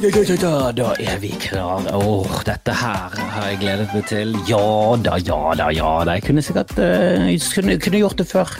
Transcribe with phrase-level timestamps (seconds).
[0.00, 1.92] Da er vi klare.
[1.92, 4.32] Åh, dette her har jeg gledet meg til.
[4.48, 6.14] Ja da, ja da, ja da.
[6.16, 8.54] Jeg kunne sikkert uh, kunne, kunne gjort det før.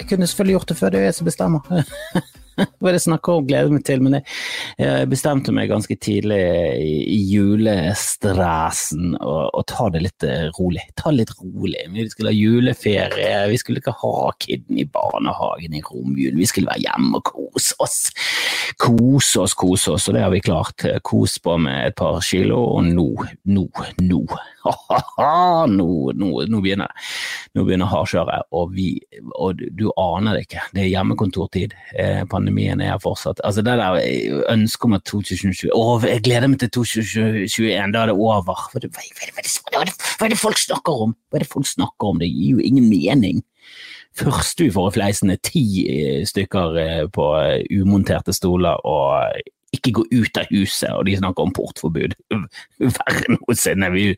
[0.00, 1.60] Jeg kunne selvfølgelig gjort det før, det er jeg som bestemmer.
[2.96, 6.38] Jeg snakker om, gleder meg til, men jeg, bestemte meg ganske tidlig
[6.80, 10.84] i, i julestrasen å ta det litt eh, rolig.
[10.96, 11.84] Ta det litt rolig.
[11.92, 16.40] Vi skulle ha juleferie, vi skulle ikke ha kiden i barnehagen i romjulen.
[16.40, 17.98] vi skulle være hjemme og kose oss.
[18.80, 20.86] Kose oss, kose oss, og det har vi klart.
[21.06, 23.10] Kos på med et par kilo, og nå,
[23.52, 23.68] nå,
[24.00, 24.22] nå
[25.78, 26.92] nå, nå, nå begynner.
[27.56, 28.88] Nå begynner hardkjøret, og, vi,
[29.34, 30.66] og du, du aner det ikke.
[30.76, 31.76] Det er hjemmekontortid.
[31.96, 33.98] Eh, pandemien er fortsatt Altså det der
[34.52, 38.44] ønsket om at 2020 Å, jeg gleder meg til 2021, da er det over.
[38.46, 39.04] Hva er det, hva,
[39.80, 41.16] er det, hva er det folk snakker om?
[41.30, 42.22] Hva er det folk snakker om?
[42.22, 43.44] Det gir jo ingen mening.
[44.16, 47.26] Først vi får i fleisen er ti eh, stykker eh, på
[47.76, 49.42] umonterte stoler og
[49.86, 52.16] ikke gå ut av huset, og de snakker om portforbud.
[53.00, 53.90] Verre noensinne.
[53.94, 54.08] Vi,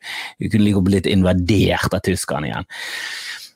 [0.41, 2.69] vi kunne like blitt invadert av tyskerne igjen.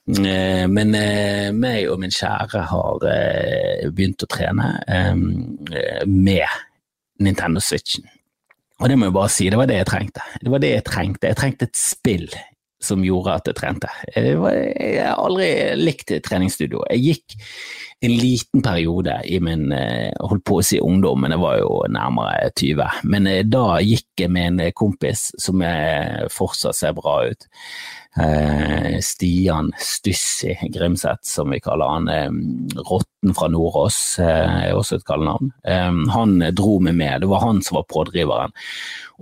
[0.03, 4.73] Eh, men eh, meg og min kjære har eh, begynt å trene
[6.09, 8.09] med Nintendo Switchen.
[8.81, 10.25] Og det må jeg bare si, det var det jeg trengte.
[10.41, 11.29] Det var det jeg trengte.
[11.29, 12.27] Jeg trengte et spill
[12.83, 13.89] som gjorde at jeg trente.
[14.15, 16.83] Jeg har aldri likt treningsstudio.
[16.91, 17.37] Jeg gikk
[18.03, 22.51] en liten periode i min holdt på å si ungdom, men jeg var jo nærmere
[22.59, 23.03] 20.
[23.07, 25.63] Men da gikk jeg med en kompis som
[26.35, 27.47] fortsatt ser bra ut.
[28.17, 32.07] Eh, Stian Stussi Grimseth, som vi kaller han.
[32.07, 32.29] Eh,
[32.89, 35.49] Rotten fra Nordås eh, er også et kallenavn.
[36.13, 38.53] Han dro meg med, det var han som var pådriveren.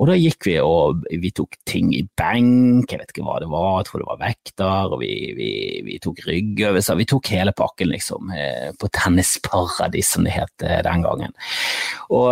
[0.01, 3.49] Og da gikk vi og vi tok ting i benk, jeg vet ikke hva det
[3.51, 5.51] var, jeg tror det var vekter, og vi, vi,
[5.85, 8.33] vi tok ryggøvelser, vi tok hele pakken liksom,
[8.81, 11.35] på Tennisparadis som det het den gangen.
[12.09, 12.31] Og,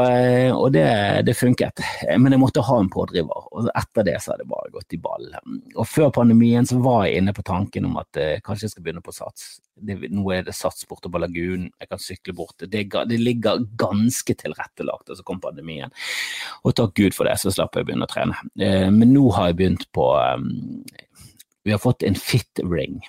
[0.56, 0.88] og det,
[1.28, 1.84] det, funket,
[2.18, 5.02] men jeg måtte ha en pådriver, og etter det så hadde det bare gått i
[5.04, 5.30] ball.
[5.76, 8.88] Og før pandemien så var jeg inne på tanken om at eh, kanskje jeg skal
[8.88, 9.60] begynne på Sats.
[9.80, 12.66] Det, nå er det Sats borte på Lagunen, jeg kan sykle bort.
[12.66, 15.94] Det, det ligger ganske tilrettelagt, og så kom pandemien.
[16.66, 18.42] Og takk Gud for det, så slapp jeg å begynne å trene.
[18.60, 20.50] Eh, men nå har jeg begynt på um,
[21.68, 23.02] Vi har fått en fit ring.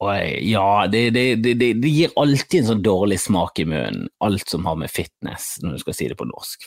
[0.00, 0.16] Og
[0.48, 4.64] ja, det, det, det, det, gir alltid en sånn dårlig smak i munnen, alt som
[4.64, 6.64] har med fitness, når du skal si det på norsk.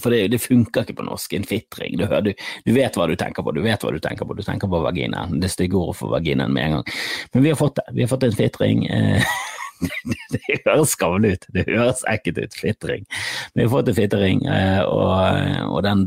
[0.00, 1.98] For det, funker ikke på norsk, en fitring.
[2.00, 2.30] Du, du,
[2.64, 4.80] du, vet hva du tenker på, du vet hva du tenker på, du tenker på
[4.80, 5.36] vaginaen.
[5.42, 6.96] Det stygge ordet for vaginaen med en gang.
[7.34, 7.86] Men vi har fått det.
[7.98, 8.86] Vi har fått en fitring.
[8.88, 9.36] Eh,
[10.34, 13.06] det høres skammelig ut, det høres ekkelt ut, fittring.
[13.54, 16.06] Vi har fått en fittring, eh, og, og den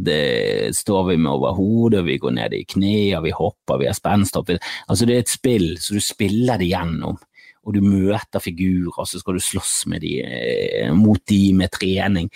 [0.77, 4.53] står vi med over hodet, vi går ned i kne, vi hopper, vi har spensthopp.
[4.87, 7.19] Altså det er et spill, så du spiller det gjennom
[7.63, 12.29] og du møter figurer, så skal du slåss med de, eh, mot de med trening.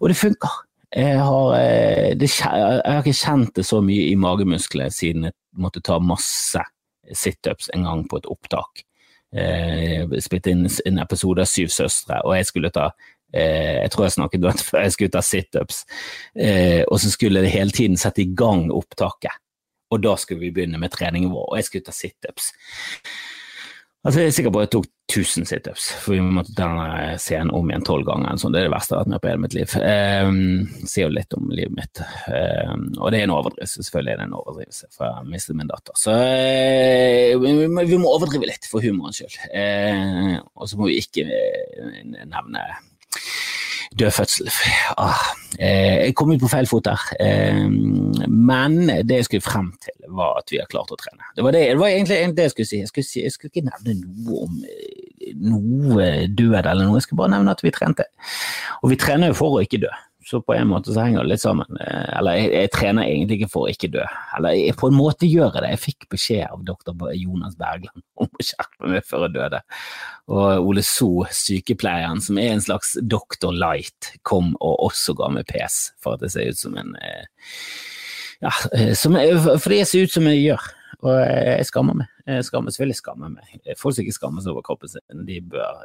[0.00, 0.60] Og det funker.
[0.94, 5.34] Jeg har, eh, det, jeg har, ikke kjent det så mye i magemusklene siden jeg
[5.58, 6.60] måtte ta masse
[7.10, 8.84] situps en gang på et opptak.
[9.34, 12.90] Eh, spilte inn en episode av Syv søstre, og jeg skulle ta
[13.34, 15.80] eh, jeg tror jeg snakket om før jeg skulle ta situps,
[16.86, 19.40] og så skulle det hele tiden sette i gang opptaket.
[19.94, 22.52] Og da skulle vi begynne med treningen vår, og jeg skulle ta situps.
[24.04, 27.18] Altså, jeg er sikker på at jeg tok 1000 situps, for vi måtte ta denne
[27.22, 28.38] scenen om igjen tolv ganger.
[28.40, 28.54] Sånn.
[28.54, 29.76] Det er det verste jeg har vært med på i hele mitt liv.
[29.84, 32.02] Um, sier jo litt om livet mitt.
[32.28, 35.70] Um, og det er en overdrivelse, selvfølgelig er det en overdrivelse, for jeg mistet min
[35.70, 36.00] datter.
[36.00, 37.54] Så uh, vi,
[37.92, 39.38] vi, må overdrive litt for humorens skyld.
[39.54, 41.28] Uh, og så må vi ikke
[42.26, 42.66] nevne
[43.98, 44.50] død fødsel.
[44.98, 45.22] Ah,
[45.58, 47.02] eh, jeg kom ut på feil fot der.
[47.20, 47.64] Eh,
[48.28, 51.30] men det jeg skulle frem til, var at vi har klart å trene.
[51.36, 52.82] Det var, det, det var egentlig det jeg skulle si.
[52.82, 55.03] Jeg skulle, si, jeg skulle ikke nevne noe om eh,
[55.34, 58.06] noe død eller noe, jeg skal bare nevne at vi trente.
[58.82, 59.92] Og vi trener jo for å ikke dø
[60.26, 61.78] så på en måte så henger det litt sammen.
[61.80, 64.04] Eh, eller jeg, jeg, trener egentlig ikke for å ikke dø.
[64.38, 65.72] Eller jeg på en måte gjør jeg det.
[65.74, 69.62] Jeg fikk beskjed av doktor Jonas Bergland om å skjerpe meg før jeg døde.
[70.32, 75.48] Og Ole So, sykepleieren, som er en slags doktor light, kom og også ga meg
[75.50, 77.26] pes for at jeg ser ut som en eh,
[78.44, 79.16] Ja, eh, som,
[79.62, 80.72] fordi jeg ser ut som jeg gjør.
[81.04, 82.12] Og jeg skammer meg.
[82.24, 83.56] Jeg skammer, selvfølgelig skammer meg.
[83.76, 85.82] Folk som ikke skammer seg over kroppen sin, de bør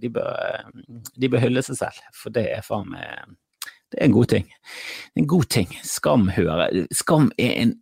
[0.00, 0.68] de bør,
[1.20, 3.34] de bør hylle seg selv, for det er faen meg
[3.92, 4.48] Det er en god ting.
[5.16, 5.74] En god ting.
[5.86, 7.74] Skam hører Skam er en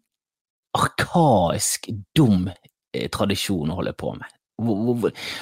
[0.77, 4.39] arkaisk, dum eh, tradisjon å holde på med.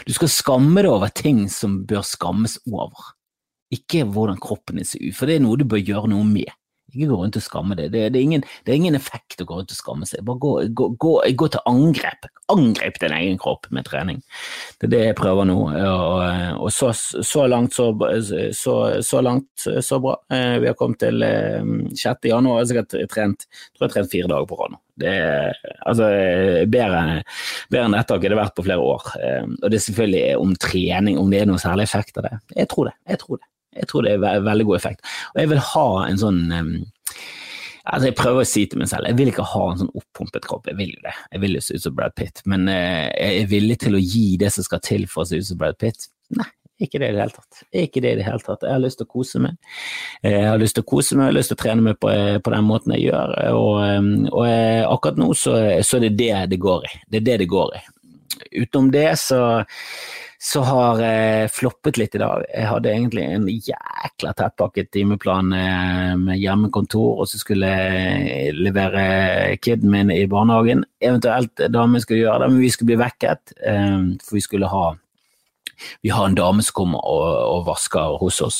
[0.07, 3.13] Du skal skamme deg over ting som bør skammes over,
[3.75, 6.51] ikke hvordan kroppen din ser ut, for det er noe du bør gjøre noe med.
[6.91, 7.93] Ikke gå rundt og skamme deg.
[7.95, 8.25] Det, det,
[8.67, 10.25] det, er ingen, effekt å gå rundt og skamme seg.
[10.27, 12.29] Bare gå, gå, gå, gå til angrep.
[12.53, 14.21] Angrep din egen kropp med trening.
[14.81, 15.59] Det er det jeg prøver nå.
[15.71, 17.91] Og, og så, så, langt, så,
[18.57, 18.77] så,
[19.07, 20.17] så, langt, så bra.
[20.33, 22.07] Eh, vi har kommet til 6.
[22.11, 22.65] Eh, januar.
[22.65, 24.83] Jeg har trent, tror jeg har trent fire dager på rad nå.
[25.01, 25.55] Det er
[25.89, 26.09] altså,
[26.69, 27.23] bedre,
[27.73, 29.07] bedre enn dette har ikke det vært på flere år.
[29.21, 32.37] Eh, og det er selvfølgelig om trening, om det er noen særlig effekt av det.
[32.57, 32.97] Jeg tror det.
[33.15, 33.47] Jeg tror det.
[33.77, 35.05] Jeg tror det er veldig god effekt.
[35.35, 36.73] Og jeg vil ha en sånn um,
[37.85, 40.47] altså Jeg prøver å si til meg selv jeg vil ikke ha en sånn oppumpet
[40.47, 41.17] kropp, jeg vil jo det.
[41.33, 44.03] Jeg vil jo se ut som Brad Pitt, men uh, jeg er villig til å
[44.03, 46.11] gi det som skal til for å se ut som Brad Pitt.
[46.37, 46.49] Nei,
[46.81, 47.63] ikke det i det hele tatt.
[47.77, 48.63] Ikke det i det hele tatt.
[48.65, 49.57] Jeg har lyst til å kose meg.
[50.25, 52.13] Jeg har lyst til å kose meg, jeg har lyst til å trene meg på,
[52.45, 53.35] på den måten jeg gjør.
[53.59, 54.47] Og, og
[54.95, 56.95] akkurat nå så, så er det det det går i.
[57.11, 57.83] Det er det det går i.
[58.63, 59.43] Utenom det så
[60.41, 62.47] så har jeg floppet litt i dag.
[62.49, 69.59] Jeg hadde egentlig en jækla tettpakket timeplan eh, med hjemmekontor, og så skulle jeg levere
[69.61, 70.87] kiden min i barnehagen.
[71.05, 74.87] Eventuelt damen skulle gjøre det, men vi skulle bli vekket, eh, for vi skulle ha
[76.01, 77.29] vi har en dame som kommer og,
[77.59, 78.59] og vasker hos oss.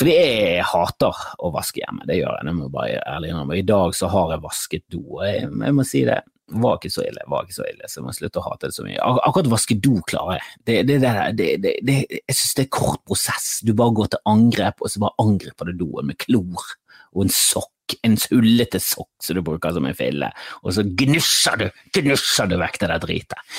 [0.00, 2.48] Fordi jeg hater å vaske hjemme, det gjør jeg.
[2.48, 3.56] jeg må bare ærlig innrømme.
[3.60, 7.04] I dag så har jeg vasket do, jeg, jeg må si det var ikke så
[7.06, 8.98] ille, var ikke så ille, så må slutte å hate det så mye.
[8.98, 10.58] Ak akkurat vaske do klarer jeg.
[10.66, 13.50] Det, det, det jeg synes det er kort prosess.
[13.66, 16.66] Du bare går til angrep, og så bare angriper du doen med klor
[17.10, 17.72] og en sokk,
[18.06, 20.30] en hullete sokk som du bruker som en fille,
[20.62, 21.66] og så gnusser du,
[21.96, 23.50] gnusser du vekk det der dritet.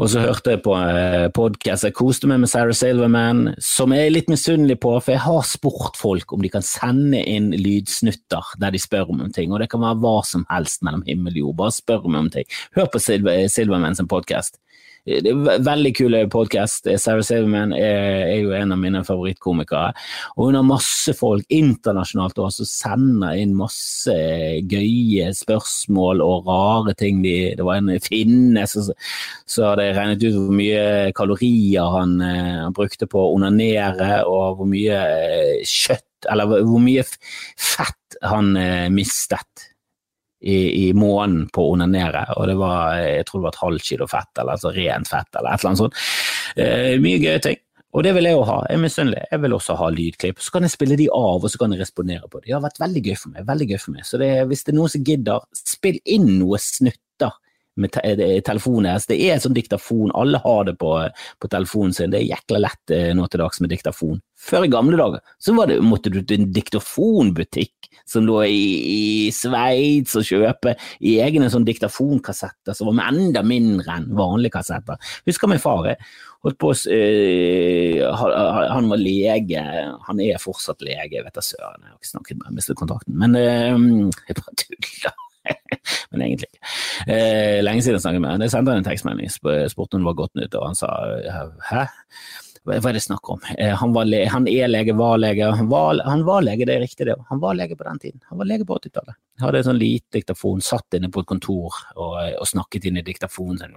[0.00, 4.08] Og så hørte jeg på eh, podkast, jeg koste meg med Sarah Silverman, som jeg
[4.08, 8.54] er litt misunnelig på, for jeg har spurt folk om de kan sende inn lydsnutter
[8.62, 11.42] der de spør om ting, og det kan være hva som helst mellom himmel og
[11.44, 12.48] jord, bare spør meg om ting.
[12.78, 14.61] Hør på Silverman sin podkast.
[15.02, 16.86] Det er Veldig kul podkast.
[17.02, 19.96] Sarah Saverman er, er, jo en av mine favorittkomikere.
[20.36, 24.14] Og hun har masse folk internasjonalt også, som sender inn masse
[24.70, 27.18] gøye spørsmål og rare ting.
[27.24, 28.92] De, det var en finne som
[29.66, 30.86] hadde regnet ut hvor mye
[31.18, 36.78] kalorier han, eh, han brukte på å onanere, og hvor mye eh, kjøtt eller hvor
[36.78, 37.02] mye
[37.58, 39.71] fett han eh, mistet
[40.42, 43.90] i, i måneden på å onanere, og det var jeg tror det var et halvt
[43.90, 46.00] kilo fett, eller altså rent fett, eller et eller annet sånt.
[46.56, 47.60] Eh, mye gøye ting.
[47.92, 48.56] Og det vil jeg jo ha.
[48.70, 49.22] Jeg er misunnelig.
[49.28, 50.38] Jeg vil også ha lydklipp.
[50.40, 52.46] Så kan jeg spille de av, og så kan jeg respondere på det.
[52.46, 53.44] Det har vært veldig gøy for meg.
[53.50, 54.06] veldig gøy for meg.
[54.08, 55.44] Så det, hvis det er noen som gidder,
[55.74, 57.01] spill inn noe snutter
[57.80, 59.08] med te telefonen deres.
[59.08, 60.92] Det er sånn diktafon, alle har det på,
[61.40, 62.12] på telefonen sin.
[62.12, 64.20] Det er jækla lett eh, nå til dags med diktafon.
[64.42, 69.30] Før i gamle dager så det, måtte du til en diktafonbutikk som lå i, i
[69.34, 74.98] Sveits og kjøpe egne sånn diktafonkassetter som var enda mindre enn vanlige kassetter.
[75.28, 75.92] Husker min far.
[76.42, 79.62] Holdt på øh, Han var lege,
[80.08, 82.80] han er fortsatt lege, jeg vet da søren, jeg har ikke snakket med ham, mistet
[82.80, 83.18] kontakten.
[83.22, 85.20] Men øh, jeg bare tuller.
[86.12, 86.72] Men egentlig ikke.
[87.08, 88.44] Eh, lenge siden jeg snakket med ham.
[88.44, 90.90] Jeg sendte han en tekstmelding, spurte om det var godt nytt, og han sa
[91.70, 91.86] hæ?
[92.62, 93.40] Hva er det snakk om?
[93.58, 95.48] Eh, han, le, han, er lege, var lege.
[95.58, 97.16] Han var, han var, lege, det er riktig det.
[97.26, 98.20] Han var lege på den tiden.
[98.30, 99.18] Han var lege på 80-tallet.
[99.42, 103.04] Hadde en sånn lite diktafon, satt inne på et kontor og, og snakket inn i
[103.08, 103.74] diktafonen sin.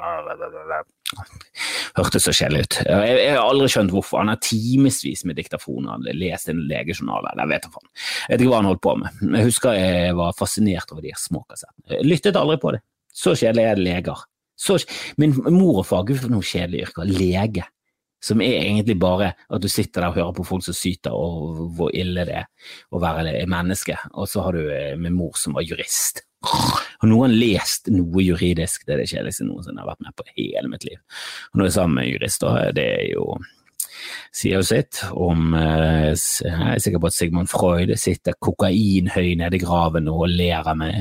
[1.98, 2.80] Hørtes så kjedelig ut.
[2.86, 4.22] Jeg, jeg, har aldri skjønt hvorfor.
[4.22, 7.92] Han har timevis med diktafoner, lest en legejournal, eller vet jeg faen.
[7.98, 9.22] Jeg vet ikke hva han holdt på med.
[9.26, 11.90] Jeg husker jeg var fascinert over de små kassettene.
[11.98, 12.86] Jeg lyttet aldri på det.
[13.16, 14.28] Så kjedelig er det leger.
[14.56, 14.78] Så,
[15.18, 17.08] min mor og far, gud for noe kjedelig yrke.
[17.10, 17.66] Lege
[18.24, 21.66] som er egentlig bare at du sitter der og hører på folk som syter, og
[21.78, 23.98] hvor ille det er å være menneske.
[24.14, 26.24] Og så har du eh, min mor som var jurist.
[26.46, 28.86] Har noen lest noe juridisk?
[28.86, 30.98] Det er det kjedeligste noensinne jeg har vært med på i hele mitt liv.
[31.54, 33.30] Og jeg er sammen med jurister, det er jo
[34.36, 39.58] sier jo sitt om eh, Jeg er sikker på at Sigmund Freud sitter kokainhøy nede
[39.58, 40.98] i graven og ler av meg.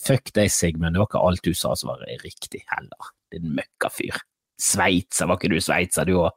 [0.00, 3.14] Fuck deg, Sigmund, det var ikke alt du sa som var riktig heller.
[3.34, 4.20] Din møkkafyr.
[4.60, 6.34] Sveitser, var ikke du sveitser du òg?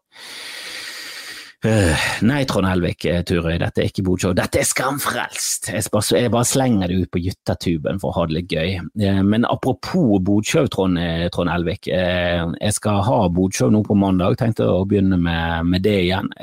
[1.63, 1.95] Uh,
[2.27, 5.69] nei, Trond Helvik, eh, Turøy, dette er ikke bodshow, dette er Skamfrelst!
[5.71, 8.73] Jeg bare, slenger det ut på gyttertuben for å ha det litt gøy.
[8.99, 11.87] Uh, men apropos bodshow, Trond, eh, Trond Helvik.
[11.87, 16.33] Jeg skal ha bodshow nå på mandag, tenkte å begynne med, med det igjen.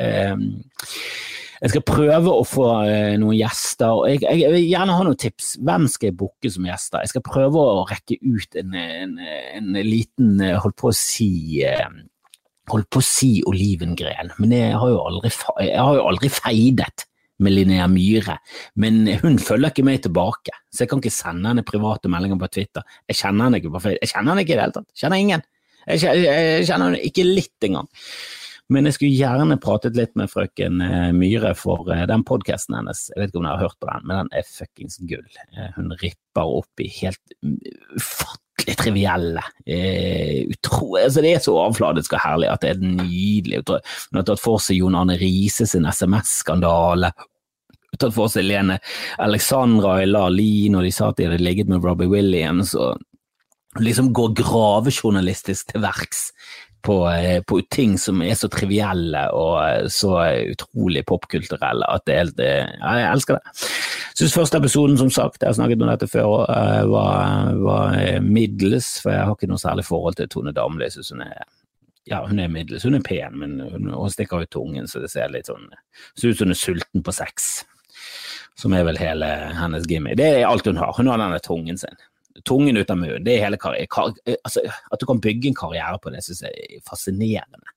[1.61, 3.93] Jeg skal prøve å få uh, noen gjester.
[3.93, 5.51] og jeg, jeg, jeg, vil gjerne ha noen tips.
[5.61, 7.05] Hvem skal jeg booke som gjester?
[7.05, 9.19] Jeg skal prøve å rekke ut en, en,
[9.59, 11.91] en liten, eh, holdt på å si uh,
[12.71, 15.31] Holdt på å si olivengren, men jeg har jo aldri,
[15.65, 17.03] jeg har jo aldri feidet
[17.43, 18.37] med Linnea Myhre,
[18.79, 22.51] men hun følger ikke meg tilbake, så jeg kan ikke sende henne private meldinger på
[22.55, 22.85] Twitter.
[23.11, 24.87] Jeg kjenner henne ikke på Facebook, jeg kjenner henne ikke i det hele tatt.
[25.03, 25.43] Kjenner ingen.
[25.89, 27.91] Jeg kjenner henne ikke litt engang.
[28.71, 33.09] Men jeg skulle gjerne pratet litt med frøken eh, Myhre for eh, den podkasten hennes.
[33.11, 35.27] Jeg vet ikke om dere har hørt på den, men den er fuckings gull.
[35.57, 37.35] Eh, hun ripper opp i helt
[37.97, 39.43] ufattelig trivielle
[40.53, 43.63] utro, altså Det er så avfladisk og herlig at det er nydelig.
[43.67, 47.11] Hun har tatt for seg Jon Arne Riise sin SMS-skandale
[48.01, 48.79] tatt for seg Lene
[49.21, 53.01] Alexandra i La Li når de sa at de hadde ligget med Robbie Williams, og
[53.83, 56.29] liksom går gravejournalistisk til verks
[56.83, 60.17] på, eh, på, ting som er så trivielle og eh, så
[60.53, 63.69] utrolig popkulturelle at det er helt eh, ja, Jeg elsker det.
[64.21, 66.45] Syns første episoden, som sagt, jeg har snakket om dette før,
[66.91, 70.85] var, var middels, for jeg har ikke noe særlig forhold til Tone Damli.
[70.89, 71.39] Jeg syns hun er
[72.11, 72.85] ja, hun er middels.
[72.85, 75.69] Hun er pen, men hun, hun stikker ut tungen, så det ser litt sånn
[76.19, 77.51] Ser ut som hun er sulten på sex.
[78.59, 80.19] Som er vel hele hennes gimmick.
[80.21, 80.93] Det er alt hun har.
[80.99, 81.97] Hun har denne tungen sin
[82.47, 83.25] tungen ut av munnen.
[83.25, 86.85] Det er hele altså, At du kan bygge en karriere på det, syns jeg er
[86.87, 87.73] fascinerende.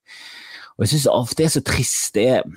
[0.77, 2.13] Og jeg syns ofte det er så trist.
[2.15, 2.48] Det er,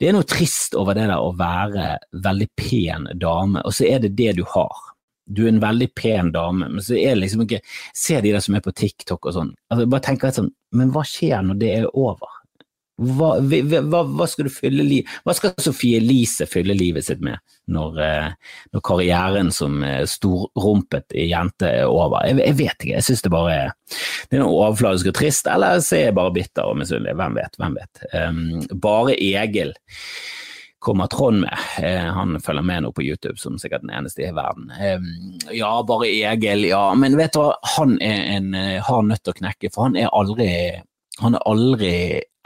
[0.00, 4.04] det er noe trist over det der å være veldig pen dame, og så er
[4.04, 4.82] det det du har.
[5.26, 7.58] Du er en veldig pen dame, men så er det liksom ikke
[7.98, 9.54] Se de der som er på TikTok og sånn.
[9.72, 12.35] Altså, bare tenk sånn, Men hva skjer når det er over?
[12.96, 17.36] Hva, hva, hva, skal Hva skal Sofie Elise fylle livet sitt med
[17.68, 18.30] når, eh,
[18.72, 22.24] når karrieren som eh, storrumpet jente er over?
[22.24, 23.74] Jeg, jeg vet ikke, jeg synes det bare er
[24.30, 27.14] det er noe overfladisk og trist, eller så er jeg bare bitter og misunnelig.
[27.20, 28.02] Hvem vet, hvem vet.
[28.16, 29.74] Um, bare Egil
[30.82, 31.68] kommer Trond med.
[31.76, 34.72] Uh, han følger med nå på YouTube som sikkert den eneste i verden.
[34.72, 36.82] Um, ja, bare Egil, ja.
[36.98, 38.52] Men vet du hva, han er en
[38.88, 40.50] hard nøtt å knekke, for han er aldri
[41.22, 41.92] han er aldri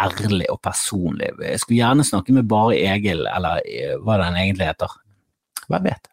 [0.00, 1.32] ærlig og personlig.
[1.42, 4.94] Jeg skulle gjerne snakke med bare Egil, eller eh, hva den egentlig heter.
[5.68, 6.10] Hvem vet?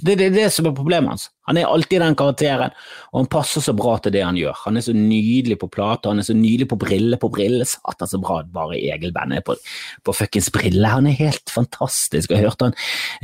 [0.00, 1.26] Det er det, det, som er problemet hans.
[1.48, 2.72] Han er alltid den karakteren,
[3.10, 4.54] og han passer så bra til det han gjør.
[4.64, 7.66] Han er så nydelig på plate, han er så nydelig på brille på brille.
[7.68, 9.56] Satan så bra bare Egil Band er på,
[10.06, 10.88] på fuckings brille.
[10.88, 12.32] Han er helt fantastisk.
[12.32, 12.76] Jeg hørte han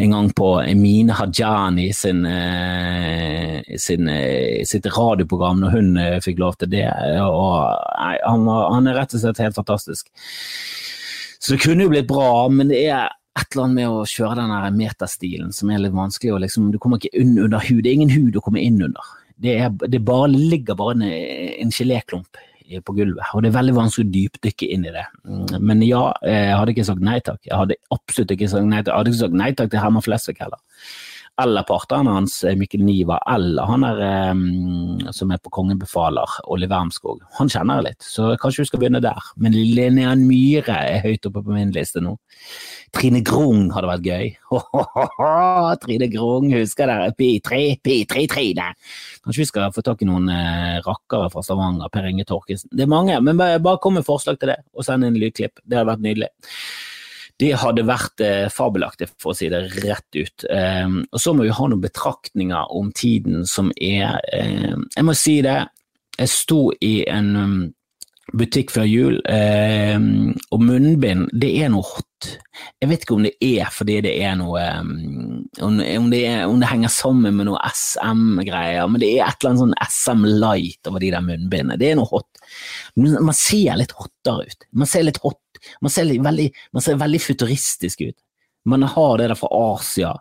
[0.03, 6.43] en gang på Mine Hajani sin, uh, sin uh, sitt radioprogram når hun uh, fikk
[6.43, 6.89] lov til det,
[7.23, 7.55] og
[8.01, 10.11] nei, han, han er rett og slett helt fantastisk.
[11.41, 14.41] Så det kunne jo blitt bra, men det er et eller annet med å kjøre
[14.41, 16.33] den metastilen som er litt vanskelig.
[16.35, 17.83] og liksom, Du kommer ikke inn under hud.
[17.85, 19.15] Det er ingen hud å komme inn under.
[19.37, 23.75] Det, er, det bare, ligger bare en, en geléklump på gulvet, og det er veldig
[23.77, 25.05] vanskelig å dypdykke inn i det.
[25.23, 27.39] Mm, men ja, jeg hadde ikke sagt nei takk.
[27.47, 28.91] Jeg hadde absolutt ikke sagt nei takk.
[28.91, 30.59] Jeg hadde ikke sagt nei takk til Herman Flesvig heller
[31.43, 36.39] eller partneren hans, eh, Mikkel Niva, eller han er, um, som er på Kongen befaler,
[36.49, 37.21] Olli Wermskog.
[37.37, 39.29] Han kjenner jeg litt, så kanskje vi skal begynne der.
[39.37, 42.17] Men Linnea Myhre er høyt oppe på min liste nå.
[42.97, 44.33] Trine Grung hadde vært gøy.
[45.85, 47.13] Trine Grung, husker dere?
[47.19, 48.73] P3, P3 Trine.
[49.21, 52.73] Kanskje vi skal få tak i noen uh, rakkere fra Stavanger, Per Inge Torkelsen.
[52.73, 55.61] Det er mange, men bare, bare kom med forslag til det, og send en lydklipp.
[55.67, 56.33] Det hadde vært nydelig.
[57.41, 60.47] Det hadde vært eh, fabelaktig, for å si det rett ut.
[60.49, 65.17] Eh, og så må vi ha noen betraktninger om tiden som er eh, Jeg må
[65.17, 65.59] si det,
[66.17, 67.59] jeg sto i en um,
[68.37, 70.01] butikk før jul, eh,
[70.51, 72.31] og munnbind, det er noe hot.
[72.81, 75.77] Jeg vet ikke om det er fordi det er noe om,
[76.11, 79.63] det er, om, det henger sammen med noe SM-greier, men det er et eller annet
[79.63, 81.77] sånn SM Light over de der munnbindene.
[81.81, 82.41] Det er noe hot.
[82.97, 84.69] Man ser litt hottere ut.
[84.73, 85.39] Man ser litt hot
[85.85, 88.19] man ser, veldig, man ser veldig futuristisk ut.
[88.67, 90.13] Man har det der fra Asia.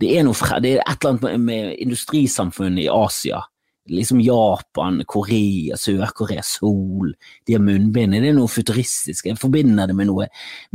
[0.00, 3.40] Det er, noe, det er et eller annet med industrisamfunnet i Asia.
[3.88, 7.14] Liksom Japan, Korea, Sør-Korea, sol,
[7.46, 8.12] de har munnbind.
[8.18, 9.30] Det er noe futuristisk.
[9.30, 10.26] Jeg forbinder det med noe,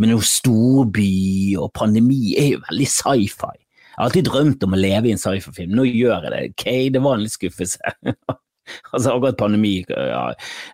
[0.01, 3.53] med noe storby, og pandemi Det er jo veldig sci-fi.
[3.91, 5.75] Jeg har alltid drømt om å leve i en sci-fi-film.
[5.77, 6.45] Nå gjør jeg det.
[6.55, 7.97] Ok, det var en litt skuffelse.
[8.93, 10.21] Altså akkurat pandemi, ja,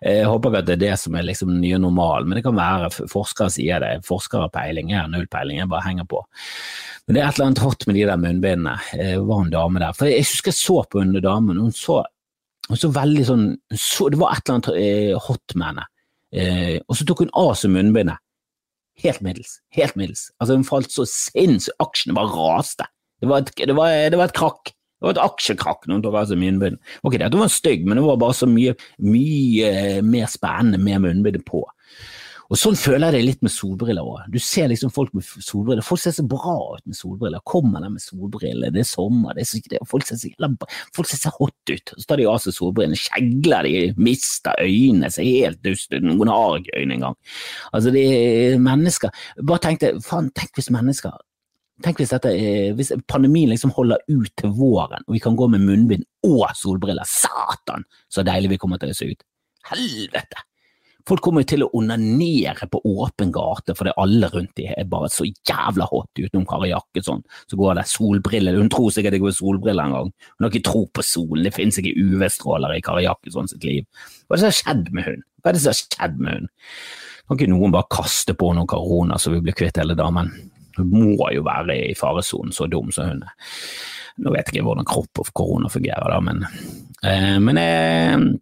[0.02, 2.44] jeg håper ikke at det er det som er liksom den nye normalen, men det
[2.46, 3.92] kan være forskere sier det.
[4.06, 6.22] Forskere har peiling, jeg har null peiling, jeg bare henger på.
[7.06, 8.76] Men det er et eller annet hot med de der munnbindene.
[8.92, 9.96] Det var en dame der.
[9.96, 12.02] For jeg husker jeg så på en dame, hun så,
[12.68, 15.86] hun så veldig sånn så, Det var et eller annet eh, hot med henne.
[16.28, 18.20] Eh, og så tok hun av seg munnbindet.
[18.98, 19.60] Helt middels.
[19.72, 20.26] Helt middels.
[20.36, 22.88] Altså Hun falt så sinnssykt, aksjene bare raste.
[23.22, 24.72] Det var et, det var, det var et krakk.
[24.98, 26.78] Det var et aksjekrakk hun tok av seg munnbind.
[27.06, 28.74] Ok, dette var stygg, men det var bare så mye,
[29.04, 31.62] mye mer spennende med munnbindet på.
[32.48, 34.28] Og Sånn føler jeg det litt med solbriller òg.
[34.32, 35.84] Du ser liksom folk med solbriller.
[35.84, 37.42] Folk ser så bra ut med solbriller.
[37.44, 40.48] Kommer der med solbriller, det er sommer, det er så, det, folk, ser så,
[40.96, 41.92] folk ser så hot ut.
[41.92, 46.00] Så tar de av seg solbrillene, skjegler de, mister øynene, ser helt dust ut.
[46.08, 47.18] Noen har ikke øyne engang.
[47.68, 49.12] Altså, det er mennesker
[49.44, 51.12] Bare tenk deg, faen, tenk hvis mennesker
[51.84, 52.32] Tenk hvis, dette,
[52.74, 57.06] hvis pandemien liksom holder ut til våren, og vi kan gå med munnbind og solbriller.
[57.06, 59.26] Satan, så deilig vi kommer til å se ut.
[59.70, 60.42] Helvete!
[61.08, 65.08] Folk kommer jo til å onanere på åpen gate fordi alle rundt de er bare
[65.12, 67.22] så jævla hot utenom Kari Jakkesson.
[67.48, 70.12] Så går det solbriller, hun tror sikkert det går solbriller en gang.
[70.36, 73.86] Hun har ikke tro på solen, det finnes ikke UV-stråler i Kari Jakkesson sitt liv.
[74.26, 75.24] Hva er det som har skjedd med hun?
[75.40, 76.52] Hva er det som har skjedd med hun?
[77.24, 80.34] Kan ikke noen bare kaste på noen korona så vi blir kvitt hele damen?
[80.84, 83.54] Må jo være i faresonen, så dum som hun er.
[84.18, 86.44] Nå vet jeg ikke hvordan kropp og korona fungerer, da, men,
[87.06, 88.38] eh, men jeg,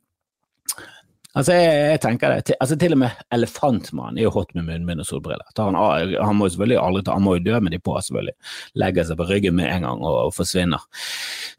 [1.36, 2.44] Altså, jeg, jeg, tenker det.
[2.48, 5.44] Til, altså, til og med Elefantmann er jo hot med munnbind og solbriller.
[5.58, 8.36] Han, han, må jo selvfølgelig aldri ta, han må jo dø med de på, selvfølgelig.
[8.80, 10.86] Legger seg på ryggen med en gang og forsvinner.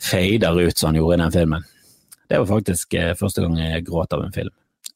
[0.02, 1.70] Fader ut som han gjorde i den filmen.
[2.28, 4.56] Det var faktisk eh, første gang jeg gråt av en film.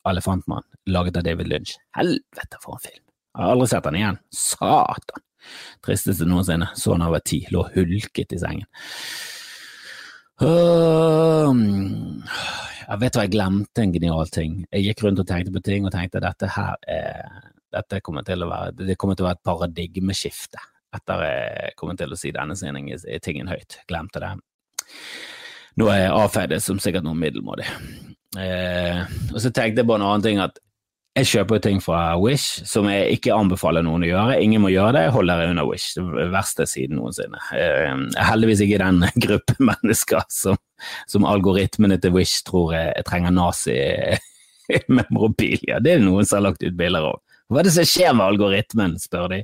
[0.09, 1.77] Elefantmann, laget av David Lynch.
[1.93, 3.05] Helvete, for en film!
[3.31, 4.17] Jeg har aldri sett den igjen.
[4.35, 5.27] Satan!
[5.85, 6.67] Tristeste noensinne.
[6.75, 7.39] Så han over ti.
[7.51, 8.67] Lå hulket i sengen.
[12.81, 14.59] jeg vet hva, jeg glemte en genial ting.
[14.71, 18.25] Jeg gikk rundt og tenkte på ting og tenkte at dette her er, dette kommer
[18.27, 20.59] til å være, det kommer til å være et paradigmeskifte
[20.91, 22.55] etter jeg kommer til å si denne
[23.23, 23.77] tingen høyt.
[23.87, 24.33] Glemte det.
[25.79, 27.67] Nå er jeg avfeid som sikkert noe middelmådig.
[28.39, 28.99] Eh,
[29.31, 30.59] og så tenkte jeg på en annen ting at
[31.11, 34.37] jeg kjøper jo ting fra Wish som jeg ikke anbefaler noen å gjøre.
[34.39, 35.97] Ingen må gjøre det, jeg holder deg unna Wish.
[35.97, 37.39] Det verste siden noensinne.
[37.51, 40.55] Jeg er heldigvis ikke den gruppe mennesker som,
[41.11, 45.75] som algoritmene til Wish tror jeg, jeg trenger nazi-memorabilia.
[45.83, 47.19] Det er noen som har lagt ut bilder av.
[47.51, 49.39] Hva er det som skjer med algoritmen, spør de.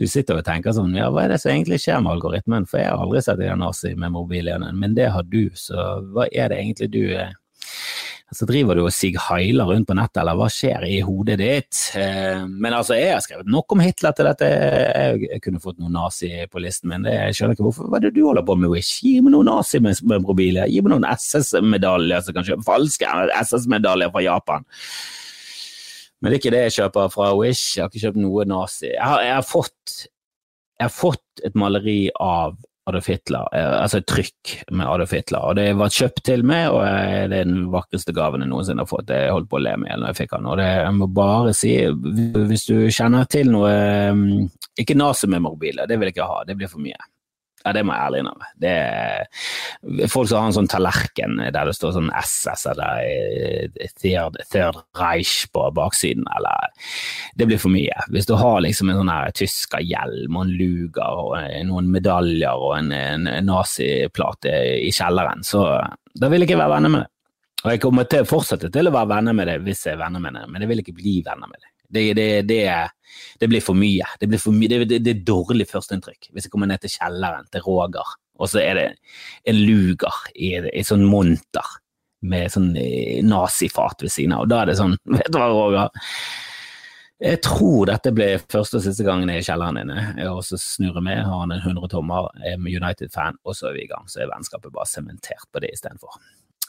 [0.00, 2.76] Du sitter og tenker sånn, ja, hva er det som egentlig skjer med algoritmen, for
[2.80, 5.76] jeg har aldri sett de nazi-memorabiliaene, men det har du, så
[6.14, 7.04] hva er det egentlig du
[8.28, 11.78] så driver du og sig heiler rundt på nettet, eller hva skjer i hodet ditt?
[11.96, 15.96] Eh, men altså, jeg har skrevet nok om Hitler til dette, jeg kunne fått noen
[15.96, 17.88] nazi på listen min, jeg skjønner ikke hvorfor.
[17.88, 18.98] Hva er det du holder på med, Wish?
[19.00, 24.68] Gi meg noen nazimemobiler, gi meg noen SS-medaljer som kan kjøpe falske SS-medaljer fra Japan.
[26.20, 28.90] Men det er ikke det jeg kjøper fra Wish, jeg har ikke kjøpt noe nazi.
[28.92, 29.98] Jeg har, jeg har, fått,
[30.76, 35.44] jeg har fått et maleri av Adolf Hitler, eh, altså et trykk med Adolf Hitler.
[35.44, 36.82] Og det var kjøpt til meg, og
[37.32, 39.12] det er den vakreste gaven jeg noensinne har fått.
[39.12, 40.48] Jeg holdt på å le med når jeg fikk den.
[40.48, 41.74] Og det, jeg må bare si,
[42.52, 43.74] hvis du kjenner til noe
[44.16, 46.98] mm, Ikke nazimemorbiler, det vil jeg ikke ha, det blir for mye.
[47.64, 48.48] Ja, det må jeg ærlig innrømme.
[48.62, 53.88] Det er folk som har en sånn tallerken der det står sånn SS eller eh,
[53.98, 56.70] Third, Third Reich på baksiden, eller
[57.38, 58.06] Det blir for mye.
[58.14, 61.36] Hvis du har liksom en sånn her tyskerhjelm og en luger og
[61.68, 64.54] noen medaljer og en, en naziplate
[64.86, 65.66] i kjelleren, så
[66.18, 67.12] da vil jeg ikke være venner med det.
[67.64, 70.04] Og jeg kommer til å fortsette til å være venner med det hvis jeg er
[70.04, 71.72] venner med det, men jeg vil ikke bli venner med det.
[71.88, 72.62] Det, det, det,
[73.40, 74.06] det, blir for mye.
[74.20, 74.84] Det, blir for mye.
[74.84, 76.30] det, er dårlig førsteinntrykk.
[76.32, 78.88] Hvis jeg kommer ned til kjelleren til Roger, og så er det
[79.50, 81.78] en luger i, i sånn monter
[82.28, 85.48] med sånn eh, nazifat ved siden av, og da er det sånn Vet du hva,
[85.54, 86.06] Roger?
[87.18, 90.02] Jeg tror dette blir første og siste gangen jeg er i kjelleren inne.
[90.14, 93.74] Jeg så også snurrer med, har han en 100 tommer, er United-fan, og så er
[93.74, 94.04] vi i gang.
[94.06, 96.20] Så er vennskapet bare sementert på det istedenfor.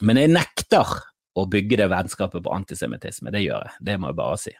[0.01, 0.95] Men jeg nekter
[1.37, 3.33] å bygge det vennskapet på antisemittisme.
[3.33, 4.55] Det gjør jeg, det må jeg bare si.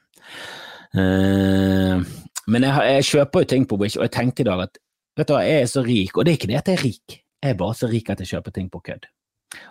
[0.93, 2.01] Uh,
[2.49, 4.81] men jeg, jeg, kjøper jo ting på Wish, og jeg tenkte i dag at
[5.19, 6.85] vet du hva, jeg er så rik, og det er ikke det at jeg er
[6.85, 9.09] rik, jeg er bare så rik at jeg kjøper ting på kødd.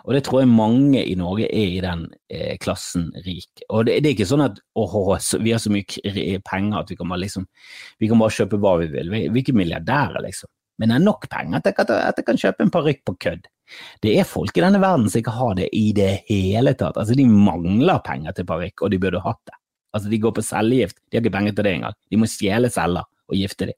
[0.03, 3.63] Og det tror jeg mange i Norge er i den eh, klassen rik.
[3.69, 4.95] Og det, det, er ikke sånn at åh,
[5.39, 7.45] vi har så mye penger at vi kan bare, liksom,
[8.01, 9.11] vi kan bare kjøpe hva vi vil.
[9.13, 10.51] Vi, vi er ikke milliardærer, liksom.
[10.79, 13.15] Men det er nok penger at jeg, kan, at jeg kan kjøpe en parykk på
[13.27, 13.47] kødd.
[14.03, 16.97] Det er folk i denne verden som ikke har det i det hele tatt.
[16.97, 19.57] Altså, de mangler penger til parykk, og de burde hatt det.
[19.95, 21.97] Altså, de går på cellegift, de har ikke penger til det engang.
[22.11, 23.77] De må stjele celler og gifte dem.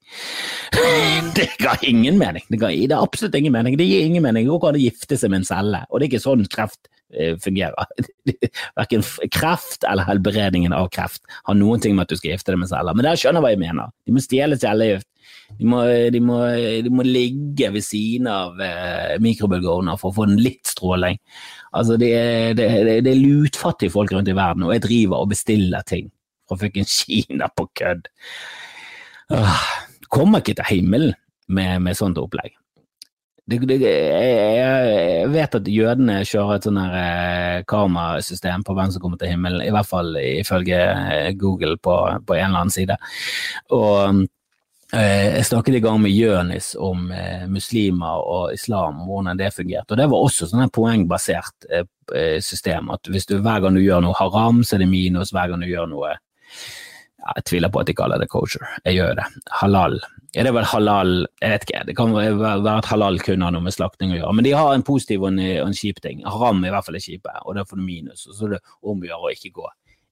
[1.38, 2.44] det ga ingen mening.
[2.48, 3.78] Det, ga, det absolutt ingen mening.
[3.80, 4.48] Det gir ingen mening.
[4.48, 6.91] Går an å gifte seg med en celle, og det er ikke sånn kreft
[7.44, 7.90] fungerer.
[8.80, 12.62] Verken kreft eller helbredningen av kreft har noen ting med at du skal gifte deg
[12.64, 12.96] med celler.
[12.98, 13.92] Men dere skjønner hva jeg mener.
[14.08, 15.08] De må stjele cellegift.
[15.60, 16.22] De må, de,
[16.86, 21.20] de må, ligge ved siden av eh, mikrobølgeovner for å få den litt stråling.
[21.76, 22.70] Altså, det er, det,
[23.06, 26.10] det er lutfattige folk rundt i verden, og jeg driver og bestiller ting
[26.50, 28.10] fra fucking Kina på kødd.
[29.32, 29.68] Uh,
[30.12, 31.14] kommer ikke til himmelen
[31.48, 32.56] med, med sånt opplegg.
[33.50, 39.34] Jeg, vet at jødene kjører et sånn her eh, karmasystem på hvem som kommer til
[39.34, 41.96] himmelen, i hvert fall ifølge eh, Google på,
[42.28, 43.00] på en eller annen side.
[43.76, 44.28] Og
[44.92, 47.06] Eh, jeg snakket i gang med Jønis om
[47.48, 49.94] muslimer og islam, og hvordan det fungerte.
[49.94, 51.64] Og Det var også sånn poengbasert
[52.44, 52.90] system.
[52.92, 55.32] at hvis du Hver gang du gjør noe haram, så er det minus.
[55.32, 58.68] Hver gang du gjør noe Jeg tviler på at de kaller det kosher.
[58.84, 59.28] Jeg gjør det.
[59.62, 60.02] Halal.
[60.32, 61.84] Er det vel halal Jeg vet ikke.
[61.90, 64.36] Det kan være at halal kun har noe med slakting å gjøre.
[64.38, 66.24] Men de har en positiv og en, en kjip ting.
[66.24, 68.24] Haram i hvert fall er kjipe, og da får du minus.
[68.30, 69.68] Og så er det om å gjøre å ikke gå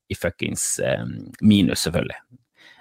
[0.10, 1.06] i fuckings eh,
[1.46, 2.20] minus, selvfølgelig.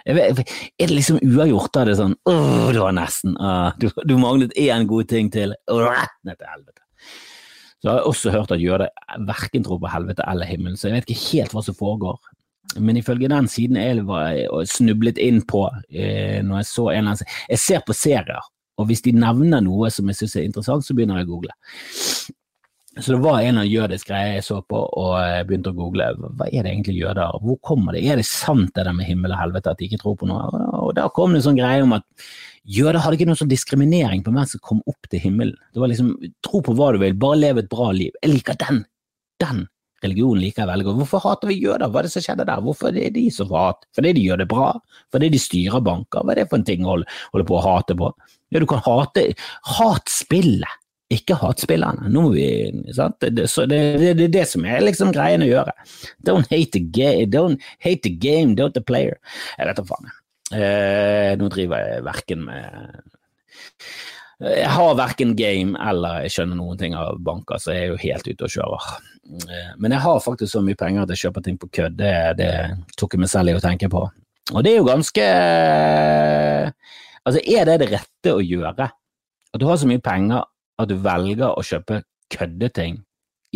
[0.08, 0.38] Vet,
[0.80, 4.14] er det liksom uavgjort, da er det sånn åh, det var nesten, ah, du, du,
[4.16, 6.80] manglet én god ting til, rett ned til helvete.
[7.78, 8.88] Så har jeg også hørt at jøder
[9.28, 12.16] verken tror på helvete eller himmelen, så jeg vet ikke helt hva som foregår.
[12.76, 14.36] Men ifølge den siden jeg var
[14.68, 18.90] snublet inn på eh, når jeg så en eller annen Jeg ser på serier, og
[18.90, 21.56] hvis de nevner noe som jeg syns er interessant, så begynner jeg å google.
[22.98, 26.08] Så det var en av jødisk greie jeg så på, og begynte å google.
[26.18, 27.38] Hva er det egentlig jøder?
[27.42, 28.02] Hvor kommer det?
[28.10, 30.48] Er det sant det der med himmel og helvete, at de ikke tror på noe?
[30.82, 32.06] Og da kom det en sånn greie om at
[32.66, 35.58] jøder hadde ikke noen sånn diskriminering på hvem som kom opp til himmelen.
[35.74, 38.14] Det var liksom tro på hva du vil, bare lev et bra liv.
[38.22, 38.82] Jeg liker den.
[39.38, 39.66] Den
[40.04, 40.98] religionen jeg veldig godt.
[41.02, 41.88] Hvorfor hater vi jøder?
[41.90, 42.64] Hva er det som skjedde der?
[42.64, 43.86] Hvorfor er det de som får hat?
[43.96, 44.72] Fordi de gjør det bra?
[45.14, 46.24] Fordi de styrer banker?
[46.24, 48.12] Hva er det for en ting å holde på å hate på?
[48.48, 49.24] Ja, du kan hate
[49.76, 50.78] hatspillet,
[51.12, 52.08] ikke hatspillerne.
[52.12, 52.46] Nå må vi,
[52.96, 53.18] sant?
[53.20, 55.74] Det, det, det, det, er det som er liksom greien å gjøre.
[56.24, 59.18] Don't hate the game, don't, hate the, game, don't the player.
[59.58, 60.10] Jeg vet da faen.
[60.48, 63.02] Eh, nå driver jeg verken med
[64.40, 67.98] Jeg har verken game eller jeg skjønner noen ting av banker, så jeg er jo
[68.06, 68.86] helt ute og kjører.
[69.28, 71.98] Eh, men jeg har faktisk så mye penger at jeg kjøper ting på kødd.
[72.00, 72.52] Det, det
[72.98, 74.04] tok jeg meg selv i å tenke på.
[74.54, 75.24] Og det er jo ganske
[77.28, 78.86] Altså, er det det rette å gjøre?
[79.52, 80.46] At du har så mye penger
[80.80, 82.00] at du velger å kjøpe
[82.32, 83.02] køddeting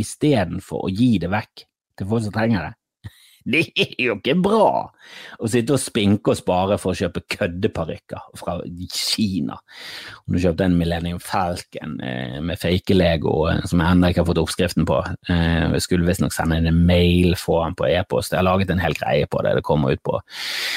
[0.00, 1.64] istedenfor å gi det vekk
[1.96, 2.72] til folk som trenger det.
[3.52, 4.68] Det er jo ikke bra
[5.42, 8.58] å sitte og spinke og spare for å kjøpe køddeparykker fra
[8.92, 9.56] Kina.
[10.26, 14.28] Om du kjøpte en Millennium Falcon eh, med fake-lego eh, som jeg ennå ikke har
[14.30, 15.00] fått oppskriften på.
[15.28, 18.32] Eh, jeg skulle visstnok sende en mail, få den på e-post.
[18.32, 19.56] Jeg har laget en hel greie på det.
[19.58, 20.20] Det kommer ut på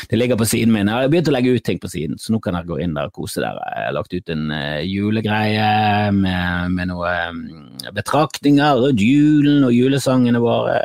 [0.10, 0.89] Det ligger på siden min.
[0.89, 2.97] Jeg har begynt å legge ut ting på siden, så nå kan dere gå inn
[2.97, 3.62] der og kose dere.
[3.75, 4.45] Jeg har lagt ut en
[4.86, 7.43] julegreie med, med noen
[7.95, 10.80] betraktninger rundt julen og julesangene våre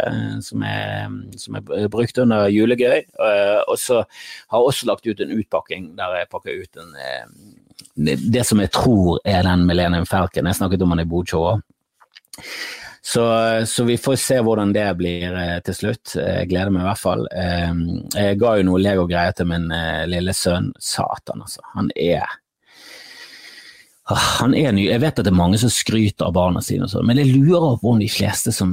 [0.44, 1.08] som er,
[1.40, 2.98] som er brukt under julegøy.
[3.00, 6.92] Eh, og så har jeg også lagt ut en utpakking der jeg pakker ut en,
[6.96, 10.46] eh, det som jeg tror er den Millennium Falcon.
[10.46, 11.60] Jeg snakket om den i Bodshow
[13.02, 13.24] så,
[13.66, 15.32] så, vi får se hvordan det blir
[15.64, 16.12] til slutt.
[16.20, 17.24] Jeg gleder meg i hvert fall.
[17.32, 19.64] Jeg ga jo noe Lego-greier til min
[20.06, 20.68] lille sønn.
[20.78, 21.64] Satan, altså.
[21.74, 22.28] Han er
[24.14, 24.88] han er ny.
[24.88, 27.92] Jeg vet at det er mange som skryter av barna sine, men jeg lurer på
[27.92, 28.72] om de fleste som,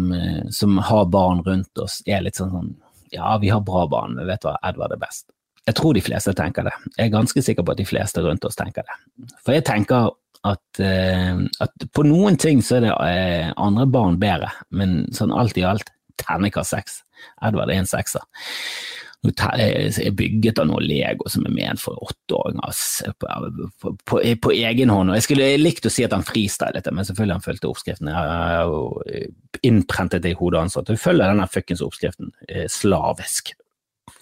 [0.53, 2.71] som har barn rundt oss, er litt sånn, sånn
[3.13, 5.29] ja, vi har bra barn, men vet hva, Edvard er best.
[5.67, 6.73] Jeg tror de fleste tenker det.
[6.95, 8.95] Jeg er ganske sikker på at de fleste rundt oss tenker det.
[9.43, 10.11] For jeg tenker
[10.47, 15.35] at, uh, at på noen ting så er det uh, andre barn bedre, men sånn
[15.35, 15.91] alt i alt,
[16.21, 17.01] terningkast seks.
[17.43, 18.23] Edvard er en sekser
[19.25, 23.27] er bygget av noe Lego som er ment for åtteåringer på,
[23.81, 25.09] på, på, på, egen hånd.
[25.09, 28.11] Og Jeg skulle likt å si at han freestylet det, men selvfølgelig han fulgte oppskriften.
[28.11, 33.55] Jeg har innprentet det i hodet hans at du følger denne fuckings oppskriften eh, slavisk.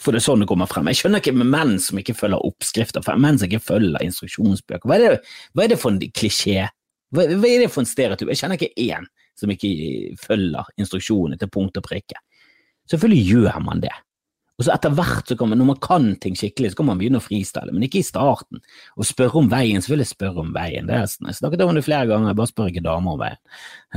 [0.01, 0.88] For det er sånn det kommer frem.
[0.89, 4.89] Jeg skjønner ikke menn som ikke følger oppskrifter, menn som ikke følger instruksjonsbøker.
[4.89, 6.65] Hva er det, hva er det for en klisjé?
[7.13, 8.31] Hva, hva, er det for en stereotyp?
[8.34, 9.05] Jeg kjenner ikke én
[9.36, 12.17] som ikke følger instruksjonene til punkt og prikke.
[12.89, 13.93] Selvfølgelig gjør man det.
[14.55, 16.99] Og så etter hvert, så kan man, når man kan ting skikkelig, så kan man
[16.99, 18.61] begynne å freestyle, men ikke i starten.
[18.95, 20.87] Og spørre om veien, så vil jeg spørre om veien.
[20.87, 23.41] Det er, jeg snakket om det flere ganger, jeg bare spør ikke damer om veien.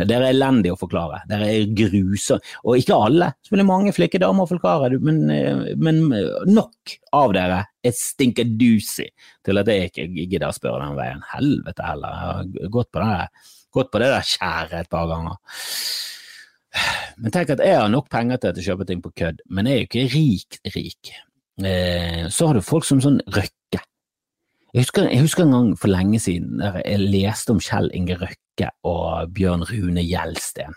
[0.01, 1.21] Dere er elendige å forklare.
[1.31, 2.57] Dere er grusomme.
[2.65, 5.23] Og ikke alle, selvfølgelig mange flinke damer å forklare, men,
[5.79, 6.01] men,
[6.51, 9.07] nok av dere er stinkedusi
[9.47, 11.23] til at jeg ikke gidder å spørre den veien.
[11.37, 13.47] Helvete heller, jeg har gått på det,
[13.79, 15.39] gått på det der skjæret et par ganger.
[17.19, 19.75] Men tenk at jeg har nok penger til å kjøpe ting på kødd, men jeg
[19.75, 21.13] er jo ikke rik rik.
[21.59, 23.81] Eh, så har du folk som sånn Røkke.
[24.75, 28.19] Jeg husker, jeg husker, en gang for lenge siden der jeg leste om Kjell Inge
[28.21, 30.77] Røkke og Bjørn Rune Gjelsten.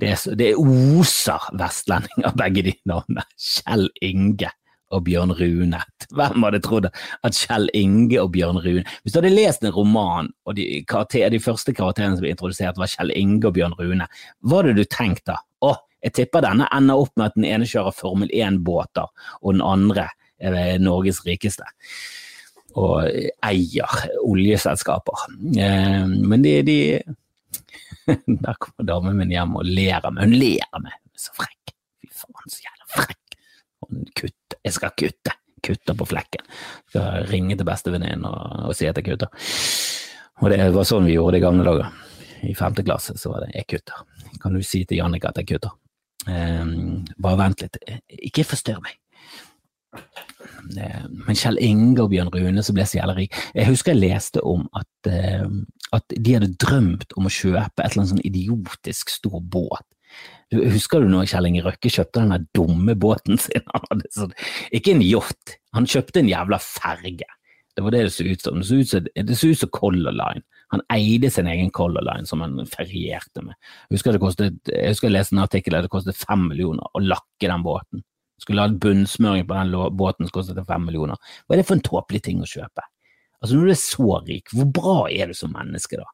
[0.00, 3.22] Det, det oser vestlending av begge de navnene.
[3.38, 4.50] Kjell Inge
[4.94, 5.80] og Bjørn Rune.
[6.14, 10.30] Hvem hadde trodd at Kjell Inge og Bjørn Rune Hvis du hadde lest en roman,
[10.46, 14.08] og de, karakter, de første karakterene som ble introdusert var Kjell Inge og Bjørn Rune,
[14.44, 15.38] hva hadde du tenkt da?
[15.64, 19.08] Å, jeg tipper denne ender opp med at den ene kjører Formel 1-båter,
[19.40, 20.10] og den andre
[20.44, 21.66] er Norges rikeste.
[22.74, 23.06] Og
[23.46, 25.28] eier oljeselskaper.
[25.62, 26.78] Eh, men de, de
[28.44, 30.28] Der kommer damen min hjem og ler av meg.
[30.28, 30.96] Hun ler av meg.
[31.16, 31.74] Så frekk.
[32.02, 32.83] Fy faen, så jævla.
[34.16, 35.36] Kutt jeg skal kutte.
[35.64, 36.44] Kutter på flekken.
[36.92, 39.30] Skal ringe til bestevenninnen og, og si at jeg kutter.
[40.42, 41.94] Og det var sånn vi gjorde det i gamle dager.
[42.44, 44.04] I femte klasse så var det 'jeg kutter'.
[44.42, 45.70] Kan du si til Jannicke at jeg kutter?
[46.26, 47.76] Um, bare vent litt.
[48.08, 48.98] Ikke forstyrr meg.
[51.26, 54.40] Men Kjell Inge og Bjørn Rune som ble så jævlig rik Jeg husker jeg leste
[54.42, 55.46] om at, uh,
[55.92, 59.86] at de hadde drømt om å kjøpe et eller annet sånn idiotisk stor båt
[60.52, 63.64] husker du når Kjell Inge Røkke kjøpte den dumme båten sin?
[64.14, 64.34] Sånn,
[64.74, 67.28] ikke en yacht, han kjøpte en jævla ferge.
[67.74, 68.60] Det var det det så ut som.
[68.60, 70.44] Det så ut som, det så ut som Color Line.
[70.74, 73.56] Han eide sin egen Color Line som han ferierte med.
[73.88, 76.86] Jeg husker, det kostet, jeg husker jeg leste en artikkel der det kostet fem millioner
[76.94, 78.04] å lakke den båten.
[78.42, 81.18] Skulle ha bunnsmøring på den båten som kostet fem millioner.
[81.46, 82.86] Hva er det for en tåpelig ting å kjøpe?
[83.42, 86.06] Altså Når du er så rik, hvor bra er du som menneske da?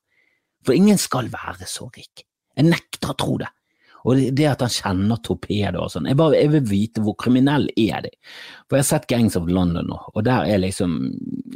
[0.66, 2.24] For ingen skal være så rik.
[2.56, 3.48] Jeg nekter å tro det.
[4.08, 8.06] Og det at han kjenner torpedoer og sånn, jeg, jeg vil vite hvor kriminell er
[8.06, 8.14] de.
[8.68, 10.98] For jeg har sett Gangs of London nå, og der er liksom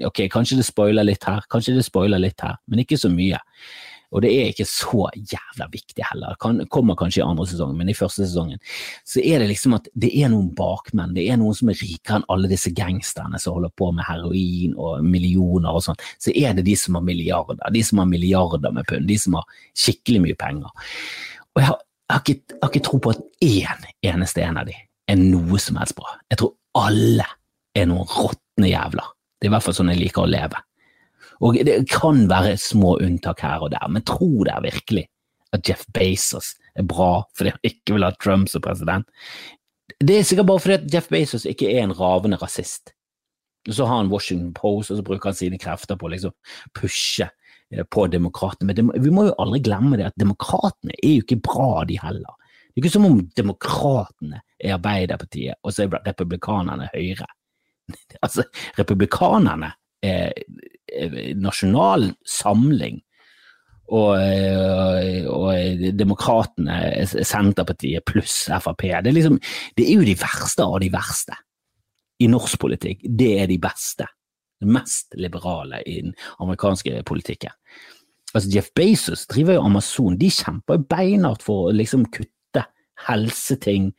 [0.05, 3.39] Ok, kanskje det spoiler litt her, kanskje det spoiler litt her, men ikke så mye.
[4.15, 6.37] Og det er ikke så jævla viktig heller.
[6.41, 8.61] Kan, kommer kanskje i andre sesong, men i første sesongen
[9.03, 11.17] så er det liksom at det er noen bakmenn.
[11.17, 14.77] Det er noen som er rikere enn alle disse gangsterne som holder på med heroin
[14.79, 15.99] og millioner og sånn.
[16.23, 17.59] Så er det de som har milliarder.
[17.75, 19.09] De som har milliarder med pund.
[19.11, 20.87] De som har skikkelig mye penger.
[21.55, 24.77] Og jeg har, har, ikke, har ikke tro på at én eneste en av de
[25.11, 26.17] er noe som helst bra.
[26.33, 27.27] Jeg tror alle
[27.77, 29.11] er noen råtne jævler.
[29.39, 30.61] Det er i hvert fall sånn jeg liker å leve.
[31.45, 35.07] Og Det kan være små unntak her og der, men tro det er virkelig
[35.55, 39.07] at Jeff Bezos er bra fordi han ikke vil ha Trump som president?
[40.01, 42.95] Det er sikkert bare fordi at Jeff Bezos ikke er en ravende rasist.
[43.71, 46.35] Så har han Washington Post, og så bruker han sine krefter på å liksom
[46.77, 47.31] pushe
[47.91, 48.75] på demokratene.
[48.75, 52.37] Men vi må jo aldri glemme det at demokratene er jo ikke bra, de heller.
[52.75, 57.31] Det er ikke som om demokratene er Arbeiderpartiet, og så er republikanerne Høyre.
[58.25, 58.47] Altså,
[58.79, 60.33] republikanerne er
[61.37, 63.03] nasjonal samling
[63.93, 68.87] og, eh, og Demokratene, Senterpartiet pluss Frp.
[69.05, 69.37] Det er, liksom,
[69.77, 71.37] det er jo de verste av de verste
[72.25, 73.05] i norsk politikk.
[73.05, 74.09] Det er de beste.
[74.65, 77.55] Det mest liberale i den amerikanske politikken.
[78.35, 80.17] Altså Jeff Bezos driver jo Amazon.
[80.19, 82.65] De kjemper beinhardt for å liksom kutte
[83.07, 83.93] helseting,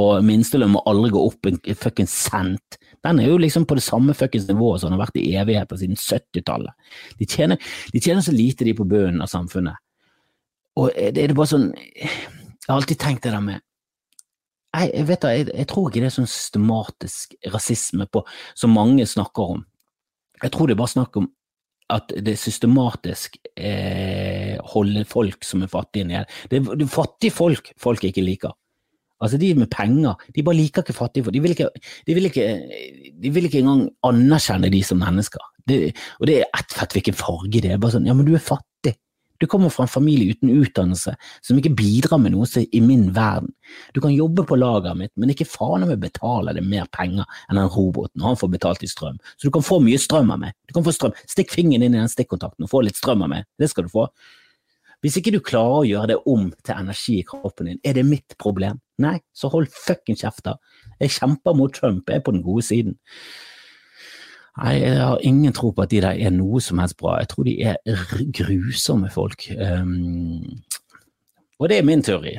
[0.00, 3.82] og minstelønn må aldri gå opp en fucking cent den er jo liksom på det
[3.82, 6.74] samme fuckings nivået som den har vært i evigheter siden 70-tallet.
[7.18, 9.80] De, de, tjener så lite, de på bunnen av samfunnet.
[10.78, 13.60] Og det er bare sånn Jeg har alltid tenkt det der med
[14.72, 18.22] jeg, jeg vet da, jeg, jeg, tror ikke det er sånn systematisk rasisme på,
[18.56, 19.58] som mange snakker om.
[20.42, 21.30] Jeg tror det er bare snakk om
[21.92, 26.24] at det systematisk eh, holder folk som er fattige nede.
[26.50, 28.54] Det er, fattige folk folk ikke liker.
[29.22, 31.34] Altså De med penger, de bare liker ikke fattige folk.
[31.34, 31.68] De vil ikke,
[32.06, 32.46] de vil ikke,
[33.22, 35.44] de vil ikke engang anerkjenne de som mennesker.
[35.68, 37.78] Det, og det er ett fett hvilken farge det er.
[37.78, 38.96] Bare sånn, ja, men du er fattig.
[39.42, 43.50] Du kommer fra en familie uten utdannelse som ikke bidrar med noe i min verden.
[43.90, 47.58] Du kan jobbe på lageret mitt, men ikke faen meg betale deg mer penger enn
[47.58, 48.22] den roboten.
[48.22, 49.18] Han får betalt i strøm.
[49.34, 50.54] Så du kan få mye strøm av meg.
[50.70, 51.16] Du kan få strøm.
[51.26, 53.50] Stikk fingeren inn i den stikkontakten og få litt strøm av meg.
[53.58, 54.06] Det skal du få.
[55.02, 58.06] Hvis ikke du klarer å gjøre det om til energi i kroppen din, er det
[58.06, 58.78] mitt problem?
[59.02, 60.54] Nei, så hold fucking kjeft, da.
[61.02, 62.94] Jeg kjemper mot Trump, jeg er på den gode siden.
[64.60, 67.16] Nei, jeg har ingen tro på at de der er noe som helst bra.
[67.22, 67.78] Jeg tror de er
[68.36, 69.46] grusomme folk.
[69.56, 70.60] Um,
[71.56, 72.34] og det er min teori.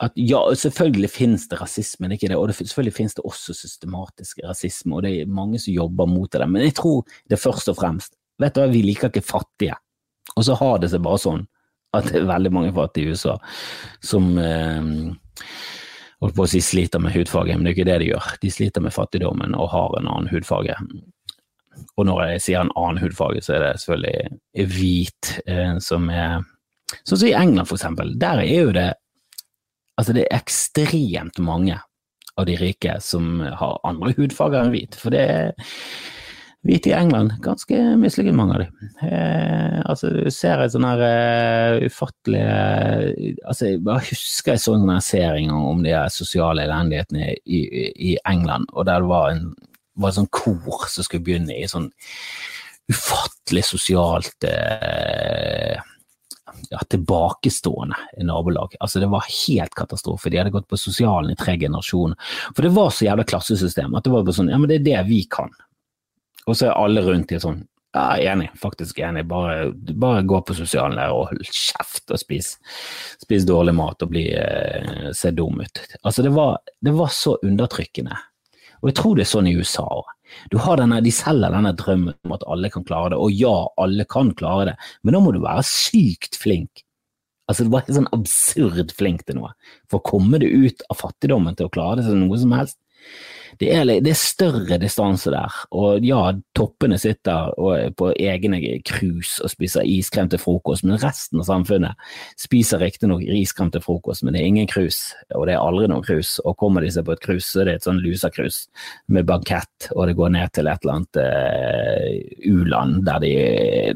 [0.00, 3.54] At ja, selvfølgelig finnes det rasisme, det ikke det, og det, selvfølgelig finnes det også
[3.58, 6.46] systematisk rasisme, og det er mange som jobber mot det.
[6.46, 9.74] Men jeg tror det først og fremst Vet du hva, vi liker ikke fattige,
[10.36, 11.40] og så har det seg bare sånn
[11.98, 13.32] at det er veldig mange fattige i USA
[14.04, 14.84] som eh,
[16.22, 18.28] holdt på å si sliter med hudfarge, men det er ikke det de gjør.
[18.44, 20.76] De sliter med fattigdommen og har en annen hudfarge.
[21.96, 26.40] Og når jeg sier en annen hudfarge, så er det selvfølgelig hvit, eh, som er
[27.04, 28.14] Sånn som i England, for eksempel.
[28.16, 28.86] Der er jo det
[29.98, 31.74] Altså, det er ekstremt mange
[32.38, 34.94] av de rike som har andre hudfarger enn hvit.
[34.96, 35.50] For det er
[36.66, 38.88] Hvite i England, ganske mislykket mange av dem.
[39.06, 43.04] Eh, altså, du ser en sånn her uh, ufattelig uh,
[43.46, 47.60] altså, Jeg bare husker jeg så en sånn serie om de sosiale elendighetene i,
[47.94, 49.46] i, England, og der det var en
[49.98, 51.90] var et sånn kor som skulle begynne i sånn
[52.88, 55.76] ufattelig sosialt eh,
[56.70, 58.74] ja, tilbakestående nabolag.
[58.80, 60.30] Altså, det var helt katastrofe.
[60.30, 62.16] De hadde gått på sosialen i tre generasjoner.
[62.54, 64.86] For det var så jævla klassesystem at det var bare sånn Ja, men det er
[64.88, 65.52] det vi kan.
[66.48, 67.60] Og så er alle rundt i sånn
[67.92, 69.26] ja, enig, faktisk enig.
[69.28, 72.54] Bare, bare gå på sosialen der og hold kjeft og spis,
[73.22, 75.82] spis dårlig mat og bli, eh, se dum ut.
[76.02, 78.16] Altså, det var, det var, så undertrykkende.
[78.82, 80.10] Og jeg tror det er sånn i USA òg.
[80.52, 84.70] De selger denne drømmen om at alle kan klare det, og ja, alle kan klare
[84.70, 86.84] det, men da må du være sykt flink.
[87.48, 89.54] Altså, det var sånn absurd flink til noe.
[89.88, 92.76] For å komme deg ut av fattigdommen til å klare det til noe som helst,
[93.58, 95.54] det er, det er større distanse der.
[95.74, 96.20] Og ja,
[96.56, 97.50] toppene sitter
[97.98, 101.98] på egne krus og spiser iskrem til frokost, men resten av samfunnet
[102.38, 105.00] spiser riktignok iskrem til frokost, men det er ingen krus,
[105.34, 106.36] og det er aldri noen krus.
[106.44, 108.60] Og kommer de seg på et krus, så er det et sånn lusakrus
[109.10, 113.34] med bankett, og det går ned til et eller annet uh, u-land der de,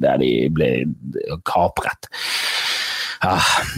[0.02, 2.10] der de blir kapret.
[3.22, 3.36] Ja,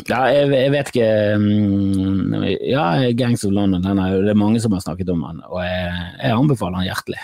[0.09, 2.85] jeg, jeg, vet ikke mm, Ja,
[3.18, 6.37] Gangs of London, er, det er mange som har snakket om den, og jeg, jeg
[6.38, 7.20] anbefaler den hjertelig.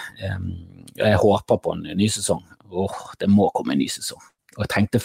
[1.00, 2.42] Jeg håper på en ny sesong.
[2.70, 4.20] Åh, det må komme en ny sesong.
[4.58, 5.00] Og jeg tenkte,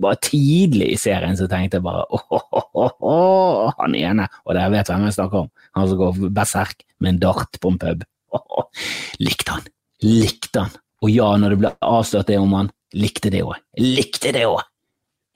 [0.00, 5.08] Bare tidlig i serien så tenkte jeg bare åh, han ene, og dere vet hvem
[5.08, 8.06] jeg snakker om, han som går berserk med en dart på en pub.
[9.20, 9.68] Likte han!
[10.04, 10.80] Likte han!
[11.04, 13.58] Og ja, når det ble avslørt det om han, likte det òg.
[13.82, 14.64] Likte det òg!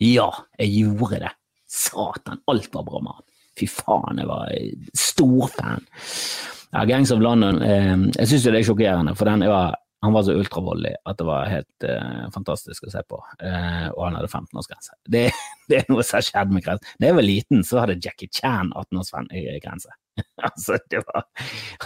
[0.00, 1.34] Ja, jeg gjorde det.
[1.70, 3.26] Satan, alt var bra med han.
[3.58, 4.54] Fy faen, jeg var
[4.96, 5.84] storfan.
[6.70, 10.36] Ja, Gangs of London, eh, jeg syns det er sjokkerende, for var, han var så
[10.38, 13.20] ultravoldelig at det var helt eh, fantastisk å se på.
[13.44, 14.96] Eh, og han hadde 15-årsgrense.
[15.04, 15.26] Det,
[15.68, 16.96] det, er noe som har skjedd med grensen.
[16.96, 19.92] Da jeg var liten, så hadde Jackie Chan 18-årsgrense.
[20.48, 21.26] altså, det var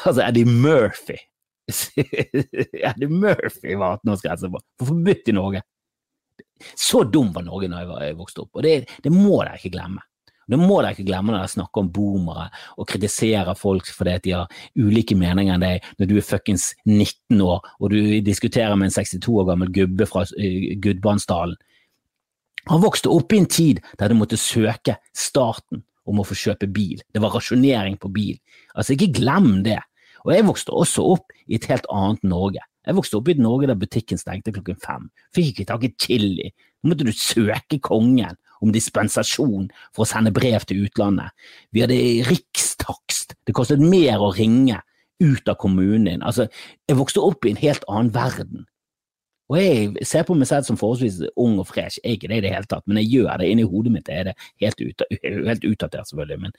[0.04, 1.18] Altså, Eddie Murphy
[2.88, 4.62] Eddie Murphy var 18-årsgrense på.
[4.84, 5.64] Forbudt i Norge.
[6.78, 9.74] Så dum var Norge når jeg, jeg vokste opp, og det, det må dere ikke
[9.74, 10.04] glemme.
[10.50, 14.34] Det må dere ikke glemme når dere snakker om boomere og kritiserer folk fordi de
[14.36, 18.90] har ulike meninger enn deg når du er fuckings 19 år og du diskuterer med
[18.90, 21.56] en 62 år gammel gubbe fra uh, Gudbrandsdalen.
[22.68, 26.68] Han vokste opp i en tid der du måtte søke staten om å få kjøpe
[26.68, 27.00] bil.
[27.12, 28.36] Det var rasjonering på bil.
[28.76, 29.80] Altså, ikke glem det.
[30.24, 32.64] Og jeg vokste også opp i et helt annet Norge.
[32.84, 35.08] Jeg vokste opp i Norge der butikken stengte klokken fem.
[35.34, 36.50] Fikk ikke tak i chili.
[36.82, 41.32] Nå måtte du søke kongen om dispensasjon for å sende brev til utlandet.
[41.72, 41.96] Vi hadde
[42.28, 43.36] rikstakst.
[43.44, 44.82] Det kostet mer å ringe
[45.22, 46.22] ut av kommunen din.
[46.26, 46.48] Altså,
[46.88, 48.68] jeg vokste opp i en helt annen verden.
[49.52, 52.38] Og jeg ser på meg selv som forholdsvis ung og fresh, jeg er ikke det
[52.38, 53.50] i det hele tatt, men jeg gjør det.
[53.52, 55.04] Inni hodet mitt er det helt, ut,
[55.50, 56.40] helt utdatert, selvfølgelig.
[56.46, 56.56] Men,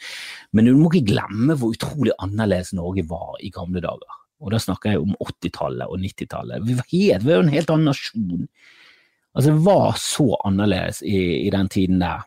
[0.53, 4.21] men du må ikke glemme hvor utrolig annerledes Norge var i gamle dager.
[4.43, 6.65] Og da snakker jeg om 80-tallet og 90-tallet.
[6.67, 8.47] Vi, var jo en helt annen nasjon.
[9.35, 12.25] Altså, det var så annerledes i, i den tiden der.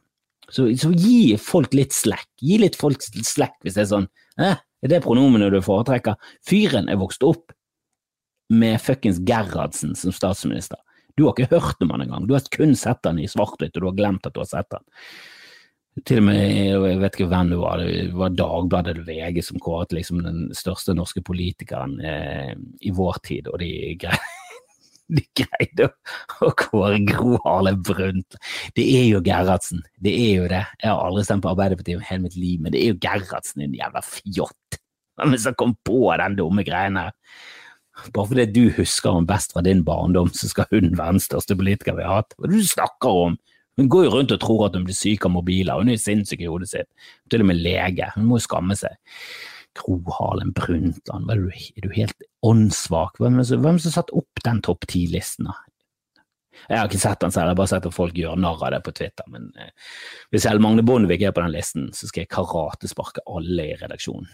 [0.49, 2.29] Så, så, gi folk litt slack.
[2.41, 4.07] Gi litt folk slack hvis det er sånn
[4.41, 6.17] eh, Er det pronomenet du foretrekker?
[6.49, 7.53] Fyren er vokst opp
[8.49, 10.81] med fuckings Gerhardsen som statsminister.
[11.19, 12.29] Du har ikke hørt om han engang.
[12.29, 14.73] Du har kun sett han i svart-hvitt, og du har glemt at du har sett
[14.73, 14.85] han.
[16.07, 19.61] Til og med, jeg vet ikke hvem det var, det var Dagbladet eller VG som
[19.63, 22.53] kåret liksom den største norske politikeren eh,
[22.85, 24.21] i vår tid, og de greide,
[25.17, 25.89] de greide
[26.45, 28.39] å kåre Gro Harlem Brundtland.
[28.77, 30.65] Det er jo Gerhardsen, det er jo det.
[30.85, 33.65] Jeg har aldri stemt på Arbeiderpartiet i hele mitt liv, men det er jo Gerhardsen,
[33.65, 34.83] din jævla fjott.
[35.19, 37.15] Hvem som kom på den dumme greien her?
[38.15, 41.57] Bare fordi du husker ham best fra din barndom, så skal hun være den største
[41.59, 42.37] politikeren vi har hatt.
[42.37, 43.39] Hva er det du snakker om?
[43.79, 46.43] Hun går jo rundt og tror at hun blir syk av mobiler, hun er sinnssyk
[46.43, 46.89] i hodet sitt.
[47.31, 48.11] Til og med lege.
[48.17, 48.99] Hun må jo skamme seg.
[49.79, 53.21] Gro Harlem Brundtland, er du, er du helt åndssvak?
[53.23, 55.51] Hvem som satt opp den topp ti-listen?
[56.67, 58.73] Jeg har ikke sett den selv, jeg har bare sett at folk gjør narr av
[58.75, 59.29] det på Twitter.
[59.31, 59.71] Men eh,
[60.35, 64.27] hvis Helle Magne Bondevik er på den listen, så skal jeg karatesparke alle i redaksjonen.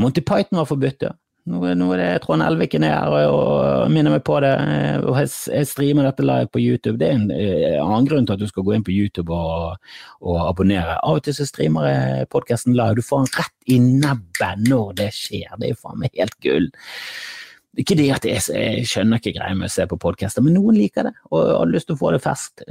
[0.00, 1.12] Monty Python var forbudt, ja.
[1.50, 4.52] Nå, er det Trond Elviken er her og minner meg på det.
[5.02, 7.00] og Jeg streamer dette live på YouTube.
[7.00, 9.74] Det er en eh, annen grunn til at du skal gå inn på YouTube og,
[10.22, 11.00] og abonnere.
[11.02, 13.00] Av og til så streamer jeg podkasten live.
[13.00, 15.50] Du får den rett i nebbet når det skjer.
[15.58, 16.70] Det er faen meg helt gull.
[17.80, 20.76] Ikke det at jeg, jeg skjønner ikke greia med å se på podkaster, men noen
[20.76, 22.66] liker det og har lyst til å få det ferskt.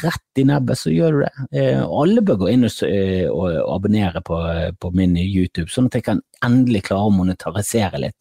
[0.00, 1.32] Rett i nebbet, så gjør du det.
[1.60, 4.40] Eh, alle bør gå inn og, eh, og abonnere på,
[4.80, 8.16] på, min YouTube, sånn at jeg kan endelig klare å monetarisere litt.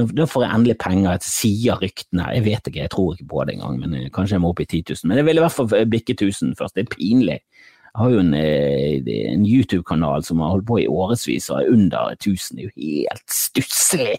[0.00, 2.30] Da får jeg endelig penger, sier ryktene.
[2.34, 4.66] Jeg vet ikke, jeg tror ikke på det engang, men eh, kanskje jeg må opp
[4.66, 5.10] i 10 000.
[5.12, 6.74] Men jeg vil i hvert fall bikke 1000 først.
[6.74, 7.42] Det er pinlig.
[7.90, 12.16] Jeg har jo en, en YouTube-kanal som har holdt på i årevis og er under
[12.18, 12.58] 1000.
[12.58, 14.16] Det er jo helt stusslig.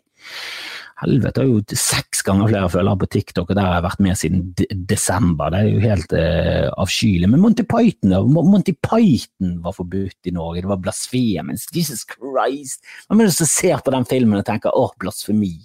[1.02, 4.04] Helvete, jeg har jo seks ganger flere følgere på TikTok, og der har jeg vært
[4.06, 4.42] med siden
[4.90, 5.50] desember.
[5.50, 7.30] Det er jo helt eh, avskyelig.
[7.32, 11.66] Men Monty Python, Monty Python var forbudt i Norge, det var blasfemens.
[11.74, 12.86] Jesus Christ!
[13.08, 15.56] Hvem er det som ser på den filmen og tenker åh, blasfemi?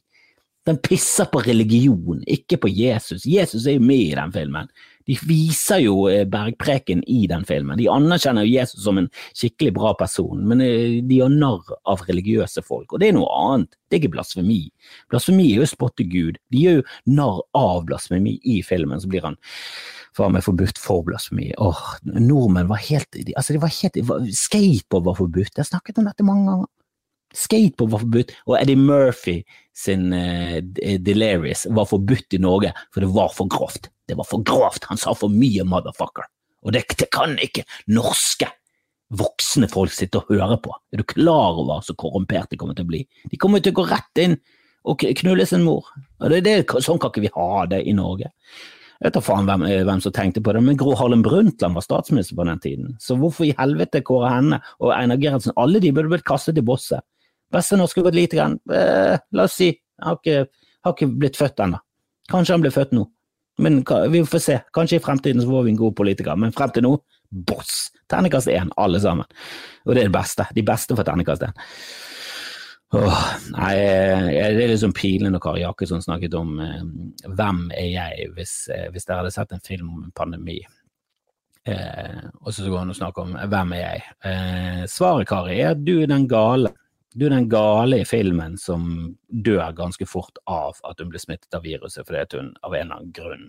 [0.67, 3.29] Den pisser på religion, ikke på Jesus.
[3.29, 4.73] Jesus er jo med i den filmen.
[5.07, 7.79] De viser jo eh, bergpreken i den filmen.
[7.79, 12.03] De anerkjenner jo Jesus som en skikkelig bra person, men eh, de gjør narr av
[12.09, 13.77] religiøse folk, og det er noe annet.
[13.87, 14.63] Det er ikke blasfemi.
[15.13, 16.41] Blasfemi er jo å spotte Gud.
[16.51, 16.87] De gjør jo
[17.19, 19.39] narr av blasfemi i filmen, så blir han
[20.17, 21.53] faen meg forbudt for blasfemi.
[21.63, 21.85] Åh,
[22.17, 24.01] nordmenn var helt altså det var helt,
[24.35, 25.53] Skateboard var forbudt.
[25.53, 26.73] Jeg har snakket om dette mange ganger.
[27.35, 29.41] Skateboard var forbudt, og Eddie Murphy
[29.77, 30.61] sin uh,
[31.05, 33.91] Delirious var forbudt i Norge, for det var for grovt.
[34.07, 36.29] Det var for grovt, han sa for mye motherfucker.
[36.67, 38.49] Og det, det kan ikke norske
[39.15, 40.73] voksne folk sitte og høre på.
[40.93, 43.03] Er du klar over så korrumpert de kommer til å bli?
[43.31, 44.39] De kommer til å gå rett inn
[44.87, 45.87] og knulle sin mor.
[46.23, 48.31] Og det, det, sånn kan ikke vi ha det i Norge.
[48.97, 51.77] Jeg vet da faen hvem, eh, hvem, som tenkte på det, men Gro Harlem Brundtland
[51.77, 52.95] var statsminister på den tiden.
[53.03, 56.65] Så hvorfor i helvete Kåre Henne og Einar Gerhardsen, alle de burde blitt kastet i
[56.65, 57.05] bosset.
[57.53, 59.71] Beste norske gått lite grann, eh, la oss si,
[60.03, 60.47] har ikke,
[60.85, 61.79] har ikke blitt født ennå.
[62.31, 63.07] Kanskje han blir født nå.
[63.63, 63.81] Men
[64.13, 64.57] vi får se.
[64.75, 66.97] Kanskje i fremtiden så får vi en god politiker, men frem til nå,
[67.49, 67.87] boss.
[68.11, 69.25] Terningkast én, alle sammen.
[69.87, 70.45] Og det er det beste.
[70.55, 71.57] De beste får terningkast én.
[72.95, 73.23] Åh,
[73.57, 76.85] nei, det er liksom pilende når Kari Jakkesson snakket om eh,
[77.27, 80.61] hvem er jeg hvis, eh, hvis dere hadde sett en film om en pandemi.
[81.67, 84.05] Eh, og så går han og snakker om hvem er jeg.
[84.31, 86.71] Eh, svaret, Kari, er at du er den gale.
[87.17, 91.55] Du er den gale i filmen som dør ganske fort av at hun blir smittet
[91.57, 93.47] av viruset fordi hun av en eller annen grunn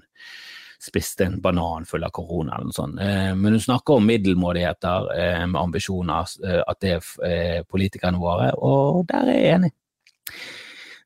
[0.79, 3.01] spiste en banan full av korona eller noe sånt.
[3.01, 6.93] Eh, men hun snakker om middelmådigheter eh, med ambisjoner, eh, at det
[7.25, 9.73] er politikerne våre, og der er jeg enig.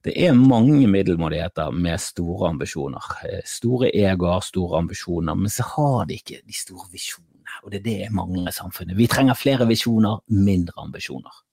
[0.02, 3.06] Det er mange middelmådigheter med store ambisjoner.
[3.46, 7.60] Store egoer, store ambisjoner, men så har de ikke de store visjonene.
[7.62, 8.98] Og det er det jeg mangler i samfunnet.
[8.98, 11.44] Vi trenger flere visjoner, mindre ambisjoner.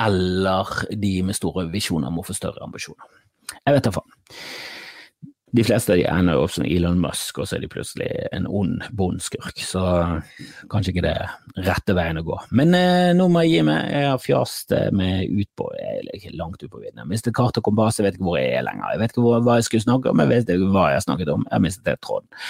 [0.00, 3.10] Eller de med store visjoner må få større ambisjoner.
[3.60, 4.16] Jeg vet da faen
[5.54, 8.46] de fleste av de ender opp som Elon Musk, og så er de plutselig en
[8.50, 9.60] ond bondskurk.
[9.62, 9.82] Så
[10.72, 11.34] kanskje ikke det er
[11.68, 12.38] rette veien å gå.
[12.58, 13.92] Men eh, nå må jeg gi meg.
[13.94, 17.04] Jeg har fjast eh, med er langt ut på vidden.
[17.04, 18.96] Jeg mistet kart og kompass, jeg vet ikke hvor jeg er lenger.
[18.96, 21.06] Jeg vet ikke hvor, hva jeg skulle snakke om, jeg vet ikke hva jeg har
[21.06, 21.46] snakket om.
[21.46, 22.42] Jeg har mistet tråden.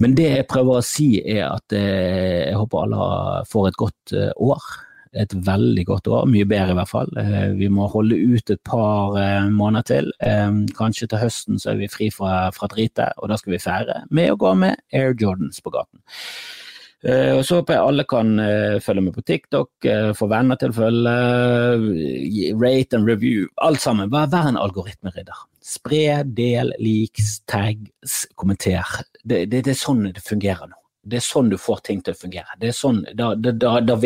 [0.00, 3.10] Men det jeg prøver å si er at eh, jeg håper alle
[3.50, 4.70] får et godt eh, år
[5.18, 7.10] et veldig godt år, mye bedre i hvert fall.
[7.18, 10.12] Eh, vi må holde ut et par eh, måneder til.
[10.22, 13.62] Eh, kanskje til høsten så er vi fri fra, fra dritet, og da skal vi
[13.62, 16.02] feire med å gå med Air Jordans på gaten.
[17.00, 18.34] Og Så håper jeg alle kan
[18.84, 19.86] følge med på TikTok,
[20.18, 23.46] få venner til å følge, rate and review.
[23.64, 24.10] Alt sammen.
[24.12, 25.38] Vær, vær en algoritmeridder.
[25.64, 27.88] Spre, del, lik, tagg,
[28.36, 29.00] kommenter.
[29.24, 32.14] Det, det, det, er sånn det fungerer nå det er sånn du får ting til
[32.14, 32.56] å fungere.
[32.60, 33.96] Det er sånn, Da, da, da,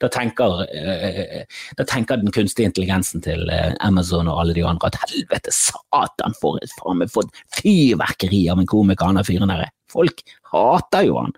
[0.00, 5.00] da tenker, uh, tenker, den kunstige intelligensen til uh, Amazon og alle de andre at
[5.04, 7.12] helvete, satan, for et faen meg
[7.58, 9.74] fyrverkeri av en komiker han er fyren der er.
[9.92, 11.36] Folk hater jo han.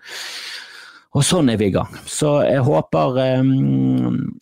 [1.16, 1.94] Og sånn er vi i gang.
[2.04, 3.14] Så jeg håper,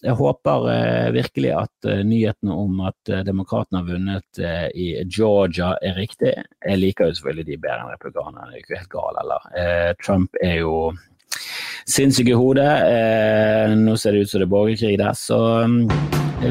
[0.03, 4.41] jeg håper eh, virkelig at nyhetene om at eh, demokratene har vunnet
[4.75, 6.33] i Georgia er riktig.
[6.35, 9.47] Jeg liker jo selvfølgelig de bedre enn republikanerne, er ikke helt gal heller.
[10.03, 10.75] Trump er jo
[11.87, 12.73] sinnssyk i hodet.
[13.79, 15.15] Nå ser det ut som det er borgerkrig der.
[15.15, 15.39] Så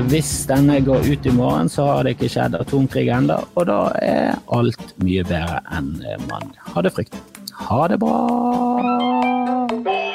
[0.08, 3.82] hvis denne går ut i morgen, så har det ikke skjedd atomkrig ennå, og da
[4.00, 5.98] er alt mye bedre enn
[6.32, 7.44] man hadde fryktet.
[7.68, 10.13] Ha det bra!